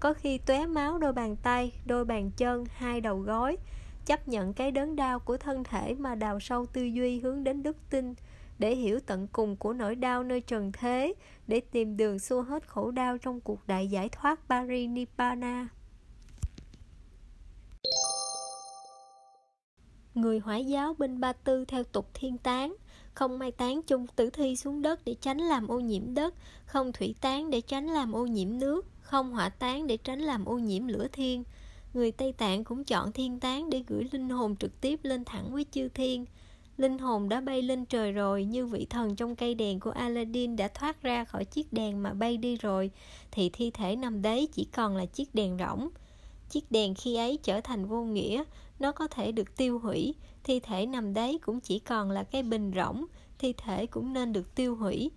có 0.00 0.12
khi 0.12 0.38
tóe 0.38 0.66
máu 0.66 0.98
đôi 0.98 1.12
bàn 1.12 1.36
tay 1.36 1.72
đôi 1.86 2.04
bàn 2.04 2.30
chân 2.36 2.64
hai 2.76 3.00
đầu 3.00 3.18
gối 3.18 3.56
chấp 4.06 4.28
nhận 4.28 4.52
cái 4.52 4.70
đớn 4.70 4.96
đau 4.96 5.18
của 5.18 5.36
thân 5.36 5.64
thể 5.64 5.94
mà 5.98 6.14
đào 6.14 6.40
sâu 6.40 6.66
tư 6.66 6.82
duy 6.82 7.20
hướng 7.20 7.44
đến 7.44 7.62
đức 7.62 7.76
tin 7.90 8.14
để 8.58 8.74
hiểu 8.74 9.00
tận 9.06 9.26
cùng 9.32 9.56
của 9.56 9.72
nỗi 9.72 9.94
đau 9.94 10.22
nơi 10.22 10.40
trần 10.40 10.72
thế 10.72 11.14
để 11.46 11.60
tìm 11.60 11.96
đường 11.96 12.18
xua 12.18 12.42
hết 12.42 12.68
khổ 12.68 12.90
đau 12.90 13.18
trong 13.18 13.40
cuộc 13.40 13.66
đại 13.66 13.88
giải 13.88 14.08
thoát 14.08 14.40
Parinibbana. 14.48 15.68
Người 20.14 20.38
Hoài 20.38 20.66
giáo 20.66 20.94
bên 20.98 21.20
Ba 21.20 21.32
Tư 21.32 21.64
theo 21.64 21.84
tục 21.84 22.10
thiên 22.14 22.38
tán, 22.38 22.76
không 23.14 23.38
mai 23.38 23.52
tán 23.52 23.82
chung 23.82 24.06
tử 24.06 24.30
thi 24.30 24.56
xuống 24.56 24.82
đất 24.82 25.00
để 25.04 25.14
tránh 25.20 25.38
làm 25.38 25.68
ô 25.68 25.80
nhiễm 25.80 26.14
đất, 26.14 26.34
không 26.66 26.92
thủy 26.92 27.14
tán 27.20 27.50
để 27.50 27.60
tránh 27.60 27.86
làm 27.86 28.12
ô 28.12 28.26
nhiễm 28.26 28.58
nước, 28.58 28.86
không 29.00 29.32
hỏa 29.32 29.48
tán 29.48 29.86
để 29.86 29.96
tránh 29.96 30.20
làm 30.20 30.44
ô 30.44 30.58
nhiễm 30.58 30.86
lửa 30.86 31.06
thiên. 31.12 31.44
Người 31.94 32.12
Tây 32.12 32.32
Tạng 32.32 32.64
cũng 32.64 32.84
chọn 32.84 33.12
thiên 33.12 33.40
tán 33.40 33.70
để 33.70 33.82
gửi 33.86 34.08
linh 34.12 34.28
hồn 34.28 34.56
trực 34.56 34.80
tiếp 34.80 35.00
lên 35.02 35.24
thẳng 35.24 35.52
với 35.52 35.66
chư 35.70 35.88
thiên. 35.88 36.26
Linh 36.76 36.98
hồn 36.98 37.28
đã 37.28 37.40
bay 37.40 37.62
lên 37.62 37.84
trời 37.84 38.12
rồi 38.12 38.44
như 38.44 38.66
vị 38.66 38.86
thần 38.90 39.16
trong 39.16 39.36
cây 39.36 39.54
đèn 39.54 39.80
của 39.80 39.90
Aladdin 39.90 40.56
đã 40.56 40.68
thoát 40.68 41.02
ra 41.02 41.24
khỏi 41.24 41.44
chiếc 41.44 41.72
đèn 41.72 42.02
mà 42.02 42.12
bay 42.12 42.36
đi 42.36 42.56
rồi 42.56 42.90
thì 43.30 43.50
thi 43.52 43.70
thể 43.70 43.96
nằm 43.96 44.22
đấy 44.22 44.48
chỉ 44.52 44.64
còn 44.64 44.96
là 44.96 45.06
chiếc 45.06 45.34
đèn 45.34 45.58
rỗng. 45.58 45.88
Chiếc 46.50 46.72
đèn 46.72 46.94
khi 46.94 47.16
ấy 47.16 47.38
trở 47.42 47.60
thành 47.60 47.86
vô 47.86 48.02
nghĩa, 48.02 48.44
nó 48.78 48.92
có 48.92 49.08
thể 49.08 49.32
được 49.32 49.56
tiêu 49.56 49.78
hủy, 49.78 50.14
thi 50.44 50.60
thể 50.60 50.86
nằm 50.86 51.14
đấy 51.14 51.38
cũng 51.42 51.60
chỉ 51.60 51.78
còn 51.78 52.10
là 52.10 52.22
cái 52.22 52.42
bình 52.42 52.72
rỗng, 52.76 53.04
thi 53.38 53.52
thể 53.52 53.86
cũng 53.86 54.12
nên 54.12 54.32
được 54.32 54.54
tiêu 54.54 54.76
hủy. 54.76 55.10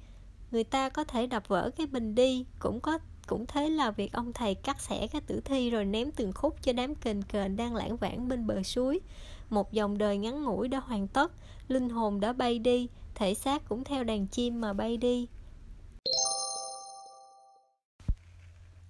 Người 0.51 0.63
ta 0.63 0.89
có 0.89 1.03
thể 1.03 1.27
đập 1.27 1.47
vỡ 1.47 1.69
cái 1.77 1.87
bình 1.87 2.15
đi, 2.15 2.45
cũng 2.59 2.79
có 2.79 2.99
cũng 3.27 3.45
thế 3.45 3.69
là 3.69 3.91
việc 3.91 4.13
ông 4.13 4.33
thầy 4.33 4.55
cắt 4.55 4.81
xẻ 4.81 5.07
cái 5.07 5.21
tử 5.21 5.41
thi 5.45 5.69
rồi 5.69 5.85
ném 5.85 6.11
từng 6.11 6.33
khúc 6.33 6.55
cho 6.61 6.73
đám 6.73 6.95
kền 6.95 7.23
kền 7.23 7.55
đang 7.55 7.75
lãng 7.75 7.97
vãng 7.97 8.27
bên 8.27 8.47
bờ 8.47 8.63
suối. 8.63 8.99
Một 9.49 9.71
dòng 9.71 9.97
đời 9.97 10.17
ngắn 10.17 10.43
ngủi 10.43 10.67
đã 10.67 10.79
hoàn 10.79 11.07
tất, 11.07 11.31
linh 11.67 11.89
hồn 11.89 12.19
đã 12.19 12.33
bay 12.33 12.59
đi, 12.59 12.87
thể 13.15 13.33
xác 13.33 13.69
cũng 13.69 13.83
theo 13.83 14.03
đàn 14.03 14.27
chim 14.27 14.61
mà 14.61 14.73
bay 14.73 14.97
đi. 14.97 15.27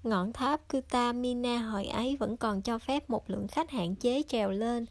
Ngọn 0.04 0.34
tháp 0.34 0.62
Kutamina 0.72 1.58
hồi 1.58 1.86
ấy 1.86 2.18
vẫn 2.20 2.38
còn 2.38 2.62
cho 2.62 2.80
phép 2.80 3.10
một 3.10 3.30
lượng 3.30 3.48
khách 3.48 3.72
hạn 3.72 3.96
chế 3.96 4.24
trèo 4.28 4.52
lên. 4.52 4.86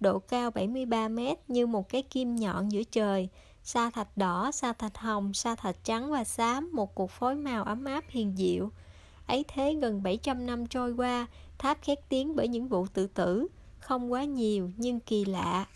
Độ 0.00 0.18
cao 0.18 0.50
73 0.50 1.08
mét 1.08 1.38
như 1.48 1.66
một 1.66 1.88
cái 1.88 2.02
kim 2.02 2.36
nhọn 2.36 2.68
giữa 2.68 2.82
trời 2.82 3.28
sa 3.62 3.90
thạch 3.90 4.16
đỏ, 4.16 4.50
sa 4.52 4.72
thạch 4.72 4.98
hồng, 4.98 5.34
sa 5.34 5.54
thạch 5.54 5.76
trắng 5.84 6.10
và 6.10 6.24
xám, 6.24 6.70
một 6.72 6.94
cuộc 6.94 7.10
phối 7.10 7.34
màu 7.34 7.64
ấm 7.64 7.84
áp 7.84 8.04
hiền 8.08 8.36
diệu. 8.36 8.70
Ấy 9.26 9.44
thế 9.48 9.74
gần 9.74 10.02
700 10.02 10.46
năm 10.46 10.66
trôi 10.66 10.92
qua, 10.92 11.26
tháp 11.58 11.82
khét 11.82 11.98
tiếng 12.08 12.36
bởi 12.36 12.48
những 12.48 12.68
vụ 12.68 12.86
tự 12.86 13.06
tử, 13.06 13.48
không 13.80 14.12
quá 14.12 14.24
nhiều 14.24 14.70
nhưng 14.76 15.00
kỳ 15.00 15.24
lạ. 15.24 15.66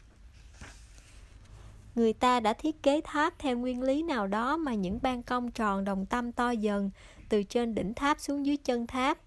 Người 1.95 2.13
ta 2.13 2.41
đã 2.41 2.53
thiết 2.53 2.83
kế 2.83 3.01
tháp 3.05 3.39
theo 3.39 3.59
nguyên 3.59 3.83
lý 3.83 4.03
nào 4.03 4.27
đó 4.27 4.57
mà 4.57 4.75
những 4.75 4.99
ban 5.03 5.23
công 5.23 5.51
tròn 5.51 5.85
đồng 5.85 6.07
tâm 6.07 6.33
to 6.33 6.51
dần 6.51 6.91
từ 7.29 7.43
trên 7.43 7.75
đỉnh 7.75 7.95
tháp 7.95 8.21
xuống 8.21 8.47
dưới 8.47 8.57
chân 8.57 8.87
tháp. 8.87 9.19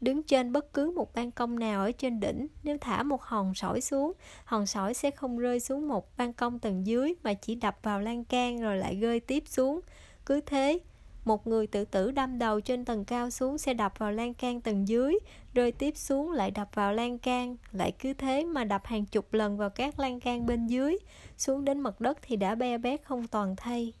Đứng 0.00 0.22
trên 0.22 0.52
bất 0.52 0.72
cứ 0.72 0.92
một 0.96 1.14
ban 1.14 1.30
công 1.30 1.58
nào 1.58 1.80
ở 1.80 1.92
trên 1.92 2.20
đỉnh, 2.20 2.46
nếu 2.62 2.76
thả 2.80 3.02
một 3.02 3.22
hòn 3.22 3.54
sỏi 3.54 3.80
xuống, 3.80 4.12
hòn 4.44 4.66
sỏi 4.66 4.94
sẽ 4.94 5.10
không 5.10 5.38
rơi 5.38 5.60
xuống 5.60 5.88
một 5.88 6.16
ban 6.16 6.32
công 6.32 6.58
tầng 6.58 6.86
dưới 6.86 7.14
mà 7.22 7.34
chỉ 7.34 7.54
đập 7.54 7.78
vào 7.82 8.00
lan 8.00 8.24
can 8.24 8.60
rồi 8.60 8.76
lại 8.76 8.96
rơi 8.96 9.20
tiếp 9.20 9.42
xuống. 9.46 9.80
Cứ 10.26 10.40
thế, 10.40 10.78
một 11.24 11.46
người 11.46 11.66
tự 11.66 11.84
tử 11.84 12.10
đâm 12.10 12.38
đầu 12.38 12.60
trên 12.60 12.84
tầng 12.84 13.04
cao 13.04 13.30
xuống 13.30 13.58
sẽ 13.58 13.74
đập 13.74 13.98
vào 13.98 14.12
lan 14.12 14.34
can 14.34 14.60
tầng 14.60 14.88
dưới, 14.88 15.18
rơi 15.54 15.72
tiếp 15.72 15.96
xuống 15.96 16.32
lại 16.32 16.50
đập 16.50 16.68
vào 16.74 16.92
lan 16.92 17.18
can, 17.18 17.56
lại 17.72 17.92
cứ 17.98 18.12
thế 18.12 18.44
mà 18.44 18.64
đập 18.64 18.82
hàng 18.84 19.04
chục 19.06 19.32
lần 19.32 19.56
vào 19.56 19.70
các 19.70 19.98
lan 19.98 20.20
can 20.20 20.46
bên 20.46 20.66
dưới, 20.66 20.98
xuống 21.36 21.64
đến 21.64 21.80
mặt 21.80 22.00
đất 22.00 22.18
thì 22.22 22.36
đã 22.36 22.54
be 22.54 22.78
bét 22.78 23.04
không 23.04 23.28
toàn 23.28 23.56
thay. 23.56 23.92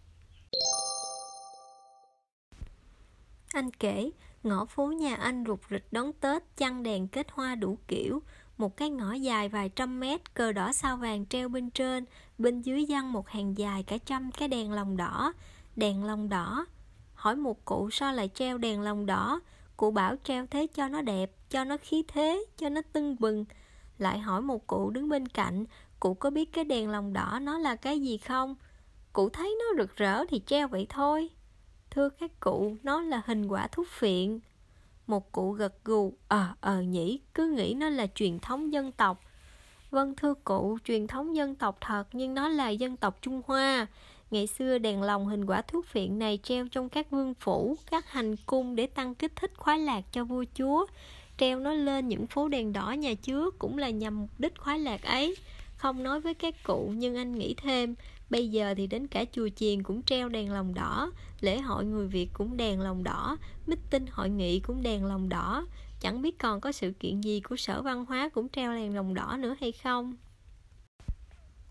Anh 3.52 3.70
kể, 3.70 4.10
ngõ 4.42 4.64
phố 4.64 4.86
nhà 4.86 5.14
anh 5.14 5.44
rụt 5.46 5.60
rịch 5.70 5.86
đón 5.92 6.12
Tết, 6.12 6.56
chăn 6.56 6.82
đèn 6.82 7.08
kết 7.08 7.26
hoa 7.32 7.54
đủ 7.54 7.78
kiểu, 7.88 8.22
một 8.58 8.76
cái 8.76 8.90
ngõ 8.90 9.12
dài 9.12 9.48
vài 9.48 9.68
trăm 9.68 10.00
mét, 10.00 10.34
cờ 10.34 10.52
đỏ 10.52 10.72
sao 10.72 10.96
vàng 10.96 11.26
treo 11.26 11.48
bên 11.48 11.70
trên, 11.70 12.04
bên 12.38 12.62
dưới 12.62 12.86
dăng 12.88 13.12
một 13.12 13.28
hàng 13.28 13.58
dài 13.58 13.82
cả 13.82 13.98
trăm 13.98 14.30
cái 14.32 14.48
đèn 14.48 14.72
lồng 14.72 14.96
đỏ, 14.96 15.32
đèn 15.76 16.04
lồng 16.04 16.28
đỏ, 16.28 16.66
hỏi 17.14 17.36
một 17.36 17.64
cụ 17.64 17.90
sao 17.90 18.12
lại 18.12 18.30
treo 18.34 18.58
đèn 18.58 18.80
lồng 18.80 19.06
đỏ? 19.06 19.40
Cụ 19.76 19.90
bảo 19.90 20.16
treo 20.24 20.46
thế 20.46 20.66
cho 20.66 20.88
nó 20.88 21.02
đẹp 21.02 21.30
cho 21.50 21.64
nó 21.64 21.76
khí 21.82 22.04
thế 22.08 22.44
cho 22.56 22.68
nó 22.68 22.80
tưng 22.92 23.16
bừng. 23.20 23.44
Lại 23.98 24.18
hỏi 24.18 24.42
một 24.42 24.66
cụ 24.66 24.90
đứng 24.90 25.08
bên 25.08 25.28
cạnh 25.28 25.64
cụ 26.00 26.14
có 26.14 26.30
biết 26.30 26.52
cái 26.52 26.64
đèn 26.64 26.90
lồng 26.90 27.12
đỏ 27.12 27.38
nó 27.42 27.58
là 27.58 27.76
cái 27.76 28.00
gì 28.00 28.18
không? 28.18 28.54
Cụ 29.12 29.28
thấy 29.28 29.58
nó 29.60 29.82
rực 29.82 29.96
rỡ 29.96 30.24
thì 30.24 30.42
treo 30.46 30.68
vậy 30.68 30.86
thôi 30.88 31.28
thưa 31.90 32.08
các 32.08 32.40
cụ 32.40 32.76
nó 32.82 33.00
là 33.00 33.22
hình 33.26 33.48
quả 33.48 33.66
thuốc 33.66 33.86
phiện 33.88 34.40
một 35.06 35.32
cụ 35.32 35.52
gật 35.52 35.84
gù 35.84 36.14
ờ 36.28 36.46
ờ 36.60 36.82
nhỉ 36.82 37.20
cứ 37.34 37.46
nghĩ 37.46 37.74
nó 37.74 37.88
là 37.88 38.06
truyền 38.14 38.38
thống 38.38 38.72
dân 38.72 38.92
tộc 38.92 39.20
vâng 39.90 40.14
thưa 40.16 40.34
cụ 40.34 40.78
truyền 40.84 41.06
thống 41.06 41.36
dân 41.36 41.54
tộc 41.54 41.78
thật 41.80 42.04
nhưng 42.12 42.34
nó 42.34 42.48
là 42.48 42.68
dân 42.68 42.96
tộc 42.96 43.18
trung 43.22 43.42
hoa 43.46 43.86
Ngày 44.30 44.46
xưa 44.46 44.78
đèn 44.78 45.02
lồng 45.02 45.26
hình 45.26 45.46
quả 45.46 45.62
thuốc 45.62 45.86
phiện 45.86 46.18
này 46.18 46.38
treo 46.42 46.68
trong 46.68 46.88
các 46.88 47.10
vương 47.10 47.34
phủ, 47.34 47.76
các 47.90 48.12
hành 48.12 48.36
cung 48.46 48.76
để 48.76 48.86
tăng 48.86 49.14
kích 49.14 49.36
thích 49.36 49.52
khoái 49.56 49.78
lạc 49.78 50.00
cho 50.12 50.24
vua 50.24 50.44
chúa. 50.54 50.86
Treo 51.38 51.58
nó 51.58 51.72
lên 51.72 52.08
những 52.08 52.26
phố 52.26 52.48
đèn 52.48 52.72
đỏ 52.72 52.90
nhà 52.90 53.14
chứa 53.14 53.50
cũng 53.58 53.78
là 53.78 53.90
nhằm 53.90 54.20
mục 54.20 54.30
đích 54.38 54.58
khoái 54.58 54.78
lạc 54.78 55.02
ấy. 55.02 55.36
Không 55.76 56.02
nói 56.02 56.20
với 56.20 56.34
các 56.34 56.54
cụ 56.62 56.92
nhưng 56.96 57.16
anh 57.16 57.32
nghĩ 57.32 57.54
thêm, 57.54 57.94
bây 58.30 58.48
giờ 58.48 58.74
thì 58.76 58.86
đến 58.86 59.06
cả 59.06 59.24
chùa 59.32 59.48
chiền 59.56 59.82
cũng 59.82 60.02
treo 60.02 60.28
đèn 60.28 60.52
lồng 60.52 60.74
đỏ, 60.74 61.12
lễ 61.40 61.60
hội 61.60 61.84
người 61.84 62.06
Việt 62.06 62.28
cũng 62.32 62.56
đèn 62.56 62.80
lồng 62.80 63.04
đỏ, 63.04 63.36
meeting 63.66 64.06
hội 64.10 64.30
nghị 64.30 64.60
cũng 64.60 64.82
đèn 64.82 65.04
lồng 65.04 65.28
đỏ. 65.28 65.66
Chẳng 66.00 66.22
biết 66.22 66.38
còn 66.38 66.60
có 66.60 66.72
sự 66.72 66.92
kiện 67.00 67.20
gì 67.20 67.40
của 67.40 67.56
sở 67.56 67.82
văn 67.82 68.04
hóa 68.06 68.28
cũng 68.28 68.48
treo 68.48 68.74
đèn 68.74 68.94
lồng 68.96 69.14
đỏ 69.14 69.36
nữa 69.40 69.56
hay 69.60 69.72
không? 69.72 70.16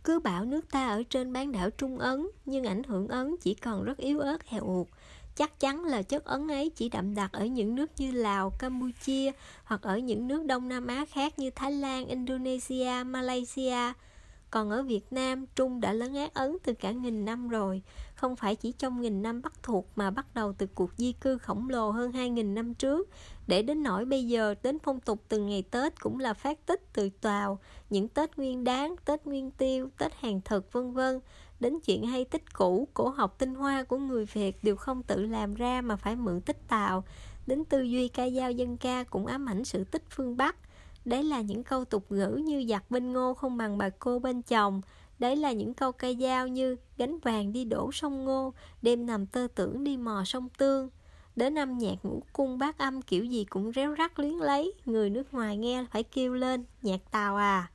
Cứ 0.04 0.20
bảo 0.20 0.46
nước 0.46 0.72
ta 0.72 0.88
ở 0.88 1.04
trên 1.10 1.34
bán 1.34 1.52
đảo 1.52 1.70
Trung 1.70 2.00
Ấn, 2.00 2.28
nhưng 2.46 2.64
ảnh 2.64 2.84
hưởng 2.84 3.08
Ấn 3.08 3.36
chỉ 3.42 3.54
còn 3.54 3.84
rất 3.84 3.98
yếu 3.98 4.20
ớt 4.20 4.46
hèo 4.46 4.64
ụt. 4.64 4.88
Chắc 5.36 5.60
chắn 5.60 5.86
là 5.86 6.02
chất 6.02 6.26
Ấn 6.26 6.48
ấy 6.48 6.70
chỉ 6.70 6.90
đậm 6.90 7.16
đặc 7.16 7.32
ở 7.32 7.46
những 7.46 7.76
nước 7.76 7.92
như 7.98 8.12
Lào, 8.12 8.50
Campuchia 8.60 9.32
hoặc 9.64 9.82
ở 9.82 9.98
những 9.98 10.28
nước 10.28 10.46
Đông 10.46 10.70
Nam 10.70 10.88
Á 10.88 11.06
khác 11.06 11.40
như 11.40 11.50
Thái 11.50 11.72
Lan, 11.72 12.08
Indonesia, 12.08 13.04
Malaysia. 13.06 13.94
Còn 14.52 14.70
ở 14.70 14.84
Việt 14.84 15.14
Nam, 15.14 15.46
Trung 15.56 15.82
đã 15.82 15.94
lấn 15.94 16.14
át 16.14 16.34
Ấn 16.34 16.58
từ 16.64 16.74
cả 16.74 16.92
nghìn 16.92 17.26
năm 17.26 17.50
rồi. 17.50 17.82
Không 18.16 18.36
phải 18.36 18.56
chỉ 18.56 18.72
trong 18.72 19.02
nghìn 19.02 19.22
năm 19.22 19.42
bắt 19.42 19.54
thuộc 19.64 19.88
mà 19.96 20.12
bắt 20.12 20.26
đầu 20.34 20.54
từ 20.54 20.68
cuộc 20.76 20.92
di 20.98 21.12
cư 21.12 21.38
khổng 21.38 21.70
lồ 21.70 21.92
hơn 21.92 22.12
hai 22.12 22.30
nghìn 22.30 22.56
năm 22.56 22.74
trước. 22.74 23.10
Để 23.48 23.62
đến 23.62 23.84
nỗi 23.84 24.06
bây 24.06 24.28
giờ, 24.28 24.56
đến 24.64 24.78
phong 24.84 25.00
tục 25.00 25.24
từng 25.28 25.48
ngày 25.48 25.62
Tết 25.62 26.00
cũng 26.00 26.20
là 26.20 26.34
phát 26.34 26.66
tích 26.66 26.94
từ 26.94 27.10
Tàu, 27.22 27.60
những 27.90 28.08
Tết 28.08 28.38
nguyên 28.38 28.64
đáng, 28.64 28.96
Tết 29.06 29.26
nguyên 29.26 29.52
tiêu, 29.52 29.90
Tết 29.98 30.14
hàng 30.20 30.42
thực 30.46 30.74
vân 30.74 30.94
vân. 30.94 31.20
Đến 31.60 31.80
chuyện 31.80 32.08
hay 32.08 32.26
tích 32.26 32.54
cũ, 32.54 32.88
cổ 32.94 33.10
học 33.10 33.36
tinh 33.38 33.56
hoa 33.56 33.84
của 33.84 33.98
người 33.98 34.26
Việt 34.26 34.64
đều 34.64 34.76
không 34.76 35.04
tự 35.04 35.26
làm 35.26 35.54
ra 35.54 35.82
mà 35.82 35.96
phải 35.96 36.16
mượn 36.16 36.42
tích 36.42 36.68
Tàu. 36.68 37.04
Đến 37.48 37.66
tư 37.66 37.82
duy 37.82 38.08
ca 38.08 38.30
dao 38.30 38.52
dân 38.52 38.78
ca 38.78 39.04
cũng 39.04 39.26
ám 39.26 39.50
ảnh 39.50 39.66
sự 39.66 39.84
tích 39.84 40.04
phương 40.10 40.38
Bắc 40.38 40.56
Đấy 41.06 41.24
là 41.24 41.42
những 41.42 41.64
câu 41.64 41.86
tục 41.86 42.12
ngữ 42.12 42.42
như 42.46 42.66
giặt 42.70 42.84
bên 42.90 43.14
ngô 43.14 43.34
không 43.34 43.58
bằng 43.58 43.78
bà 43.78 43.90
cô 43.90 44.20
bên 44.20 44.42
chồng. 44.42 44.82
Đấy 45.20 45.36
là 45.36 45.52
những 45.52 45.74
câu 45.74 45.92
cây 45.92 46.18
dao 46.22 46.48
như 46.48 46.76
gánh 46.98 47.20
vàng 47.20 47.54
đi 47.54 47.66
đổ 47.66 47.92
sông 47.92 48.26
ngô, 48.26 48.54
Đêm 48.82 49.06
nằm 49.06 49.26
tơ 49.26 49.48
tưởng 49.56 49.84
đi 49.84 49.98
mò 49.98 50.24
sông 50.26 50.50
tương. 50.58 50.90
Đến 51.36 51.58
âm 51.58 51.78
nhạc 51.78 51.96
ngũ 52.04 52.24
cung 52.34 52.58
bát 52.58 52.78
âm 52.78 53.02
kiểu 53.02 53.26
gì 53.26 53.44
cũng 53.44 53.72
réo 53.72 53.96
rắt 53.98 54.20
luyến 54.20 54.34
lấy, 54.34 54.74
Người 54.86 55.10
nước 55.10 55.34
ngoài 55.34 55.58
nghe 55.58 55.86
phải 55.92 56.04
kêu 56.04 56.34
lên, 56.34 56.64
Nhạc 56.82 57.12
tàu 57.12 57.36
à. 57.36 57.72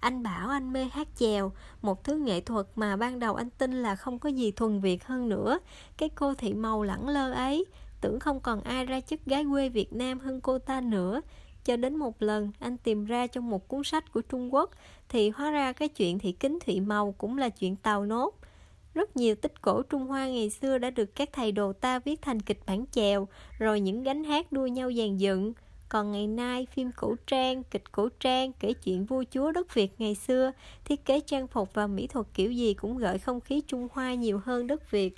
Anh 0.00 0.22
bảo 0.22 0.48
anh 0.48 0.72
mê 0.72 0.84
hát 0.84 1.08
chèo, 1.16 1.52
Một 1.82 2.04
thứ 2.04 2.16
nghệ 2.16 2.40
thuật 2.40 2.66
mà 2.76 2.96
ban 2.96 3.18
đầu 3.18 3.34
anh 3.34 3.50
tin 3.50 3.82
là 3.82 3.96
không 3.96 4.18
có 4.18 4.28
gì 4.28 4.50
thuần 4.50 4.80
Việt 4.80 5.04
hơn 5.04 5.28
nữa. 5.28 5.58
Cái 5.96 6.08
cô 6.08 6.34
thị 6.34 6.54
màu 6.54 6.82
lẳng 6.82 7.08
lơ 7.08 7.32
ấy, 7.32 7.64
Tưởng 8.00 8.20
không 8.20 8.40
còn 8.40 8.60
ai 8.60 8.86
ra 8.86 9.00
chức 9.00 9.24
gái 9.26 9.44
quê 9.50 9.68
Việt 9.68 9.92
Nam 9.92 10.18
hơn 10.18 10.40
cô 10.40 10.58
ta 10.58 10.80
nữa 10.80 11.20
cho 11.64 11.76
đến 11.76 11.96
một 11.96 12.22
lần 12.22 12.50
anh 12.58 12.76
tìm 12.76 13.04
ra 13.04 13.26
trong 13.26 13.50
một 13.50 13.68
cuốn 13.68 13.84
sách 13.84 14.12
của 14.12 14.20
Trung 14.20 14.54
Quốc 14.54 14.70
thì 15.08 15.30
hóa 15.30 15.50
ra 15.50 15.72
cái 15.72 15.88
chuyện 15.88 16.18
thị 16.18 16.32
kính 16.32 16.58
thụy 16.66 16.80
màu 16.80 17.14
cũng 17.18 17.38
là 17.38 17.48
chuyện 17.48 17.76
tàu 17.76 18.04
nốt. 18.04 18.34
Rất 18.94 19.16
nhiều 19.16 19.34
tích 19.34 19.62
cổ 19.62 19.82
Trung 19.82 20.06
Hoa 20.06 20.28
ngày 20.28 20.50
xưa 20.50 20.78
đã 20.78 20.90
được 20.90 21.14
các 21.14 21.28
thầy 21.32 21.52
đồ 21.52 21.72
ta 21.72 21.98
viết 21.98 22.22
thành 22.22 22.42
kịch 22.42 22.60
bản 22.66 22.84
chèo, 22.90 23.28
rồi 23.58 23.80
những 23.80 24.02
gánh 24.02 24.24
hát 24.24 24.52
đua 24.52 24.66
nhau 24.66 24.92
dàn 24.92 25.16
dựng. 25.16 25.52
Còn 25.88 26.12
ngày 26.12 26.26
nay, 26.26 26.66
phim 26.74 26.90
cổ 26.96 27.14
trang, 27.26 27.62
kịch 27.62 27.92
cổ 27.92 28.08
trang 28.20 28.52
kể 28.52 28.72
chuyện 28.72 29.04
vua 29.04 29.24
chúa 29.30 29.52
đất 29.52 29.74
Việt 29.74 29.92
ngày 29.98 30.14
xưa, 30.14 30.52
thiết 30.84 31.04
kế 31.04 31.20
trang 31.20 31.46
phục 31.48 31.74
và 31.74 31.86
mỹ 31.86 32.06
thuật 32.06 32.26
kiểu 32.34 32.52
gì 32.52 32.74
cũng 32.74 32.98
gợi 32.98 33.18
không 33.18 33.40
khí 33.40 33.62
Trung 33.66 33.88
Hoa 33.92 34.14
nhiều 34.14 34.40
hơn 34.44 34.66
đất 34.66 34.90
Việt. 34.90 35.14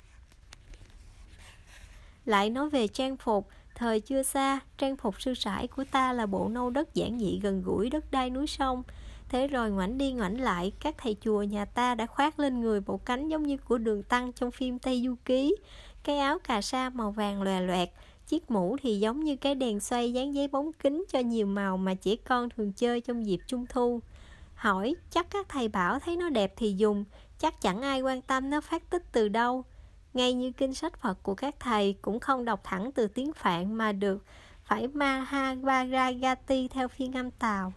Lại 2.25 2.49
nói 2.49 2.69
về 2.69 2.87
trang 2.87 3.17
phục, 3.17 3.47
Thời 3.75 3.99
chưa 3.99 4.23
xa, 4.23 4.59
trang 4.77 4.97
phục 4.97 5.21
sư 5.21 5.33
sãi 5.33 5.67
của 5.67 5.83
ta 5.91 6.13
là 6.13 6.25
bộ 6.25 6.49
nâu 6.49 6.69
đất 6.69 6.93
giản 6.93 7.19
dị 7.19 7.39
gần 7.43 7.63
gũi 7.63 7.89
đất 7.89 8.11
đai 8.11 8.29
núi 8.29 8.47
sông. 8.47 8.83
Thế 9.29 9.47
rồi 9.47 9.71
ngoảnh 9.71 9.97
đi 9.97 10.11
ngoảnh 10.11 10.41
lại, 10.41 10.71
các 10.79 10.95
thầy 10.97 11.15
chùa 11.21 11.43
nhà 11.43 11.65
ta 11.65 11.95
đã 11.95 12.05
khoác 12.05 12.39
lên 12.39 12.61
người 12.61 12.81
bộ 12.81 12.97
cánh 12.97 13.27
giống 13.27 13.43
như 13.43 13.57
của 13.57 13.77
đường 13.77 14.03
tăng 14.03 14.33
trong 14.33 14.51
phim 14.51 14.79
Tây 14.79 15.01
Du 15.05 15.15
Ký. 15.25 15.55
Cái 16.03 16.17
áo 16.17 16.39
cà 16.39 16.61
sa 16.61 16.89
màu 16.89 17.11
vàng 17.11 17.41
lòe 17.41 17.61
loẹt, 17.61 17.89
chiếc 18.27 18.51
mũ 18.51 18.77
thì 18.81 18.99
giống 18.99 19.23
như 19.23 19.35
cái 19.35 19.55
đèn 19.55 19.79
xoay 19.79 20.13
dán 20.13 20.33
giấy 20.33 20.47
bóng 20.47 20.73
kính 20.73 21.05
cho 21.11 21.19
nhiều 21.19 21.45
màu 21.45 21.77
mà 21.77 21.93
trẻ 21.93 22.15
con 22.15 22.49
thường 22.49 22.73
chơi 22.73 23.01
trong 23.01 23.25
dịp 23.25 23.39
trung 23.47 23.65
thu. 23.69 23.99
Hỏi, 24.55 24.95
chắc 25.09 25.29
các 25.29 25.49
thầy 25.49 25.67
bảo 25.67 25.99
thấy 25.99 26.17
nó 26.17 26.29
đẹp 26.29 26.53
thì 26.57 26.73
dùng, 26.77 27.05
chắc 27.39 27.61
chẳng 27.61 27.81
ai 27.81 28.01
quan 28.01 28.21
tâm 28.21 28.49
nó 28.49 28.61
phát 28.61 28.89
tích 28.89 29.03
từ 29.11 29.27
đâu 29.27 29.63
ngay 30.13 30.33
như 30.33 30.51
kinh 30.51 30.73
sách 30.73 30.97
Phật 31.01 31.23
của 31.23 31.35
các 31.35 31.55
thầy, 31.59 31.95
cũng 32.01 32.19
không 32.19 32.45
đọc 32.45 32.61
thẳng 32.63 32.91
từ 32.91 33.07
tiếng 33.07 33.33
Phạn 33.33 33.73
mà 33.73 33.91
được 33.91 34.25
phải 34.63 34.87
Mahavaragati 34.87 36.67
theo 36.67 36.87
phiên 36.87 37.13
âm 37.17 37.31
Tàu. 37.31 37.73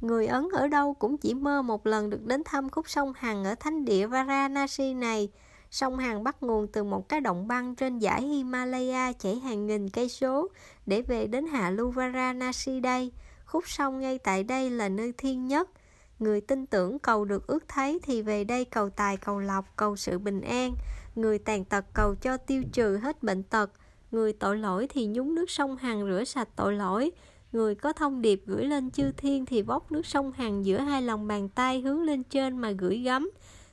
Người 0.00 0.26
Ấn 0.26 0.48
ở 0.52 0.68
đâu 0.68 0.94
cũng 0.94 1.18
chỉ 1.18 1.34
mơ 1.34 1.62
một 1.62 1.86
lần 1.86 2.10
được 2.10 2.24
đến 2.24 2.42
thăm 2.44 2.70
khúc 2.70 2.88
sông 2.88 3.12
Hằng 3.16 3.44
ở 3.44 3.54
thánh 3.54 3.84
địa 3.84 4.06
Varanasi 4.06 4.94
này. 4.94 5.28
Sông 5.70 5.98
Hằng 5.98 6.24
bắt 6.24 6.42
nguồn 6.42 6.66
từ 6.66 6.84
một 6.84 7.08
cái 7.08 7.20
động 7.20 7.48
băng 7.48 7.74
trên 7.74 8.00
dãy 8.00 8.22
Himalaya 8.22 9.12
chảy 9.12 9.36
hàng 9.36 9.66
nghìn 9.66 9.90
cây 9.90 10.08
số 10.08 10.48
để 10.86 11.02
về 11.02 11.26
đến 11.26 11.46
hạ 11.46 11.70
lưu 11.70 11.90
Varanasi 11.90 12.80
đây. 12.80 13.12
Khúc 13.44 13.68
sông 13.68 14.00
ngay 14.00 14.18
tại 14.18 14.44
đây 14.44 14.70
là 14.70 14.88
nơi 14.88 15.12
thiên 15.12 15.46
nhất– 15.46 15.70
Người 16.18 16.40
tin 16.40 16.66
tưởng 16.66 16.98
cầu 16.98 17.24
được 17.24 17.46
ước 17.46 17.68
thấy 17.68 17.98
thì 18.02 18.22
về 18.22 18.44
đây 18.44 18.64
cầu 18.64 18.90
tài 18.90 19.16
cầu 19.16 19.38
lộc, 19.38 19.76
cầu 19.76 19.96
sự 19.96 20.18
bình 20.18 20.40
an. 20.40 20.74
Người 21.14 21.38
tàn 21.38 21.64
tật 21.64 21.84
cầu 21.94 22.14
cho 22.14 22.36
tiêu 22.36 22.62
trừ 22.72 22.96
hết 22.96 23.22
bệnh 23.22 23.42
tật. 23.42 23.70
Người 24.10 24.32
tội 24.32 24.56
lỗi 24.56 24.86
thì 24.90 25.06
nhúng 25.06 25.34
nước 25.34 25.50
sông 25.50 25.76
Hằng 25.76 26.06
rửa 26.06 26.24
sạch 26.24 26.48
tội 26.56 26.74
lỗi. 26.74 27.10
Người 27.52 27.74
có 27.74 27.92
thông 27.92 28.22
điệp 28.22 28.42
gửi 28.46 28.64
lên 28.64 28.90
chư 28.90 29.12
thiên 29.12 29.46
thì 29.46 29.62
vóc 29.62 29.92
nước 29.92 30.06
sông 30.06 30.32
Hằng 30.32 30.66
giữa 30.66 30.78
hai 30.78 31.02
lòng 31.02 31.26
bàn 31.26 31.48
tay 31.48 31.80
hướng 31.80 32.02
lên 32.02 32.22
trên 32.22 32.58
mà 32.58 32.70
gửi 32.70 32.98
gắm. 32.98 33.30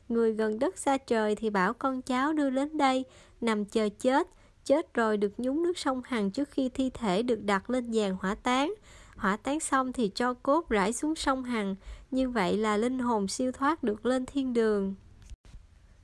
Người 0.10 0.34
gần 0.34 0.60
đất 0.60 0.78
xa 0.78 0.98
trời 0.98 1.36
thì 1.36 1.50
bảo 1.50 1.74
con 1.74 2.02
cháu 2.02 2.34
đưa 2.34 2.50
đến 2.50 2.78
đây, 2.78 3.06
nằm 3.42 3.66
chờ 3.66 3.90
chết. 4.00 4.28
Chết 4.66 4.94
rồi 4.94 5.18
được 5.18 5.34
nhúng 5.38 5.64
nước 5.64 5.78
sông 5.78 6.02
Hằng 6.06 6.32
trước 6.32 6.50
khi 6.52 6.70
thi 6.70 6.90
thể 6.90 7.24
được 7.24 7.44
đặt 7.44 7.70
lên 7.70 7.92
giàn 7.92 8.18
hỏa 8.22 8.36
táng 8.36 8.74
hỏa 9.16 9.38
táng 9.38 9.60
xong 9.60 9.94
thì 9.94 10.12
cho 10.16 10.34
cốt 10.34 10.70
rải 10.70 10.94
xuống 10.94 11.16
sông 11.16 11.44
Hằng, 11.44 11.76
như 12.12 12.30
vậy 12.30 12.58
là 12.58 12.78
linh 12.78 13.00
hồn 13.00 13.28
siêu 13.28 13.52
thoát 13.52 13.84
được 13.84 14.06
lên 14.06 14.26
thiên 14.26 14.54
đường. 14.54 14.96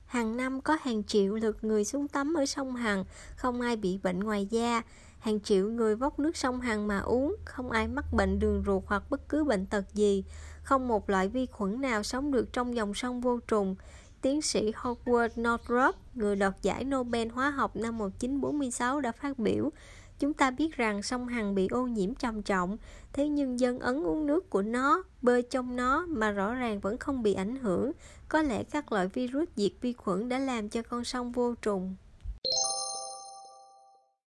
Hàng 0.06 0.36
năm 0.36 0.60
có 0.60 0.78
hàng 0.82 1.04
triệu 1.04 1.34
lượt 1.34 1.64
người 1.64 1.84
xuống 1.84 2.08
tắm 2.08 2.34
ở 2.34 2.46
sông 2.46 2.76
Hằng, 2.76 3.04
không 3.36 3.60
ai 3.60 3.76
bị 3.76 3.98
bệnh 4.02 4.20
ngoài 4.20 4.46
da. 4.46 4.82
Hàng 5.18 5.40
triệu 5.40 5.70
người 5.70 5.96
vốc 5.96 6.18
nước 6.18 6.36
sông 6.36 6.60
Hằng 6.60 6.86
mà 6.86 6.98
uống, 6.98 7.36
không 7.44 7.70
ai 7.70 7.88
mắc 7.88 8.04
bệnh 8.12 8.38
đường 8.38 8.62
ruột 8.66 8.82
hoặc 8.86 9.10
bất 9.10 9.28
cứ 9.28 9.44
bệnh 9.44 9.66
tật 9.66 9.84
gì. 9.94 10.24
Không 10.62 10.88
một 10.88 11.10
loại 11.10 11.28
vi 11.28 11.46
khuẩn 11.46 11.80
nào 11.80 12.02
sống 12.02 12.32
được 12.32 12.52
trong 12.52 12.76
dòng 12.76 12.94
sông 12.94 13.20
vô 13.20 13.40
trùng. 13.48 13.76
Tiến 14.22 14.42
sĩ 14.42 14.72
Howard 14.72 15.28
Northrop, 15.36 15.96
người 16.14 16.36
đoạt 16.36 16.54
giải 16.62 16.84
Nobel 16.84 17.28
hóa 17.28 17.50
học 17.50 17.76
năm 17.76 17.98
1946 17.98 19.00
đã 19.00 19.12
phát 19.12 19.38
biểu 19.38 19.70
Chúng 20.20 20.34
ta 20.34 20.50
biết 20.50 20.76
rằng 20.76 21.02
sông 21.02 21.28
Hằng 21.28 21.54
bị 21.54 21.68
ô 21.70 21.86
nhiễm 21.86 22.14
trầm 22.14 22.42
trọng, 22.42 22.76
thế 23.12 23.28
nhưng 23.28 23.60
dân 23.60 23.78
Ấn 23.78 24.02
uống 24.02 24.26
nước 24.26 24.50
của 24.50 24.62
nó, 24.62 25.02
bơi 25.22 25.42
trong 25.42 25.76
nó 25.76 26.06
mà 26.08 26.30
rõ 26.30 26.54
ràng 26.54 26.80
vẫn 26.80 26.98
không 26.98 27.22
bị 27.22 27.34
ảnh 27.34 27.56
hưởng. 27.56 27.92
Có 28.28 28.42
lẽ 28.42 28.62
các 28.62 28.92
loại 28.92 29.08
virus 29.08 29.48
diệt 29.56 29.72
vi 29.80 29.92
khuẩn 29.92 30.28
đã 30.28 30.38
làm 30.38 30.68
cho 30.68 30.82
con 30.82 31.04
sông 31.04 31.32
vô 31.32 31.54
trùng. 31.54 31.96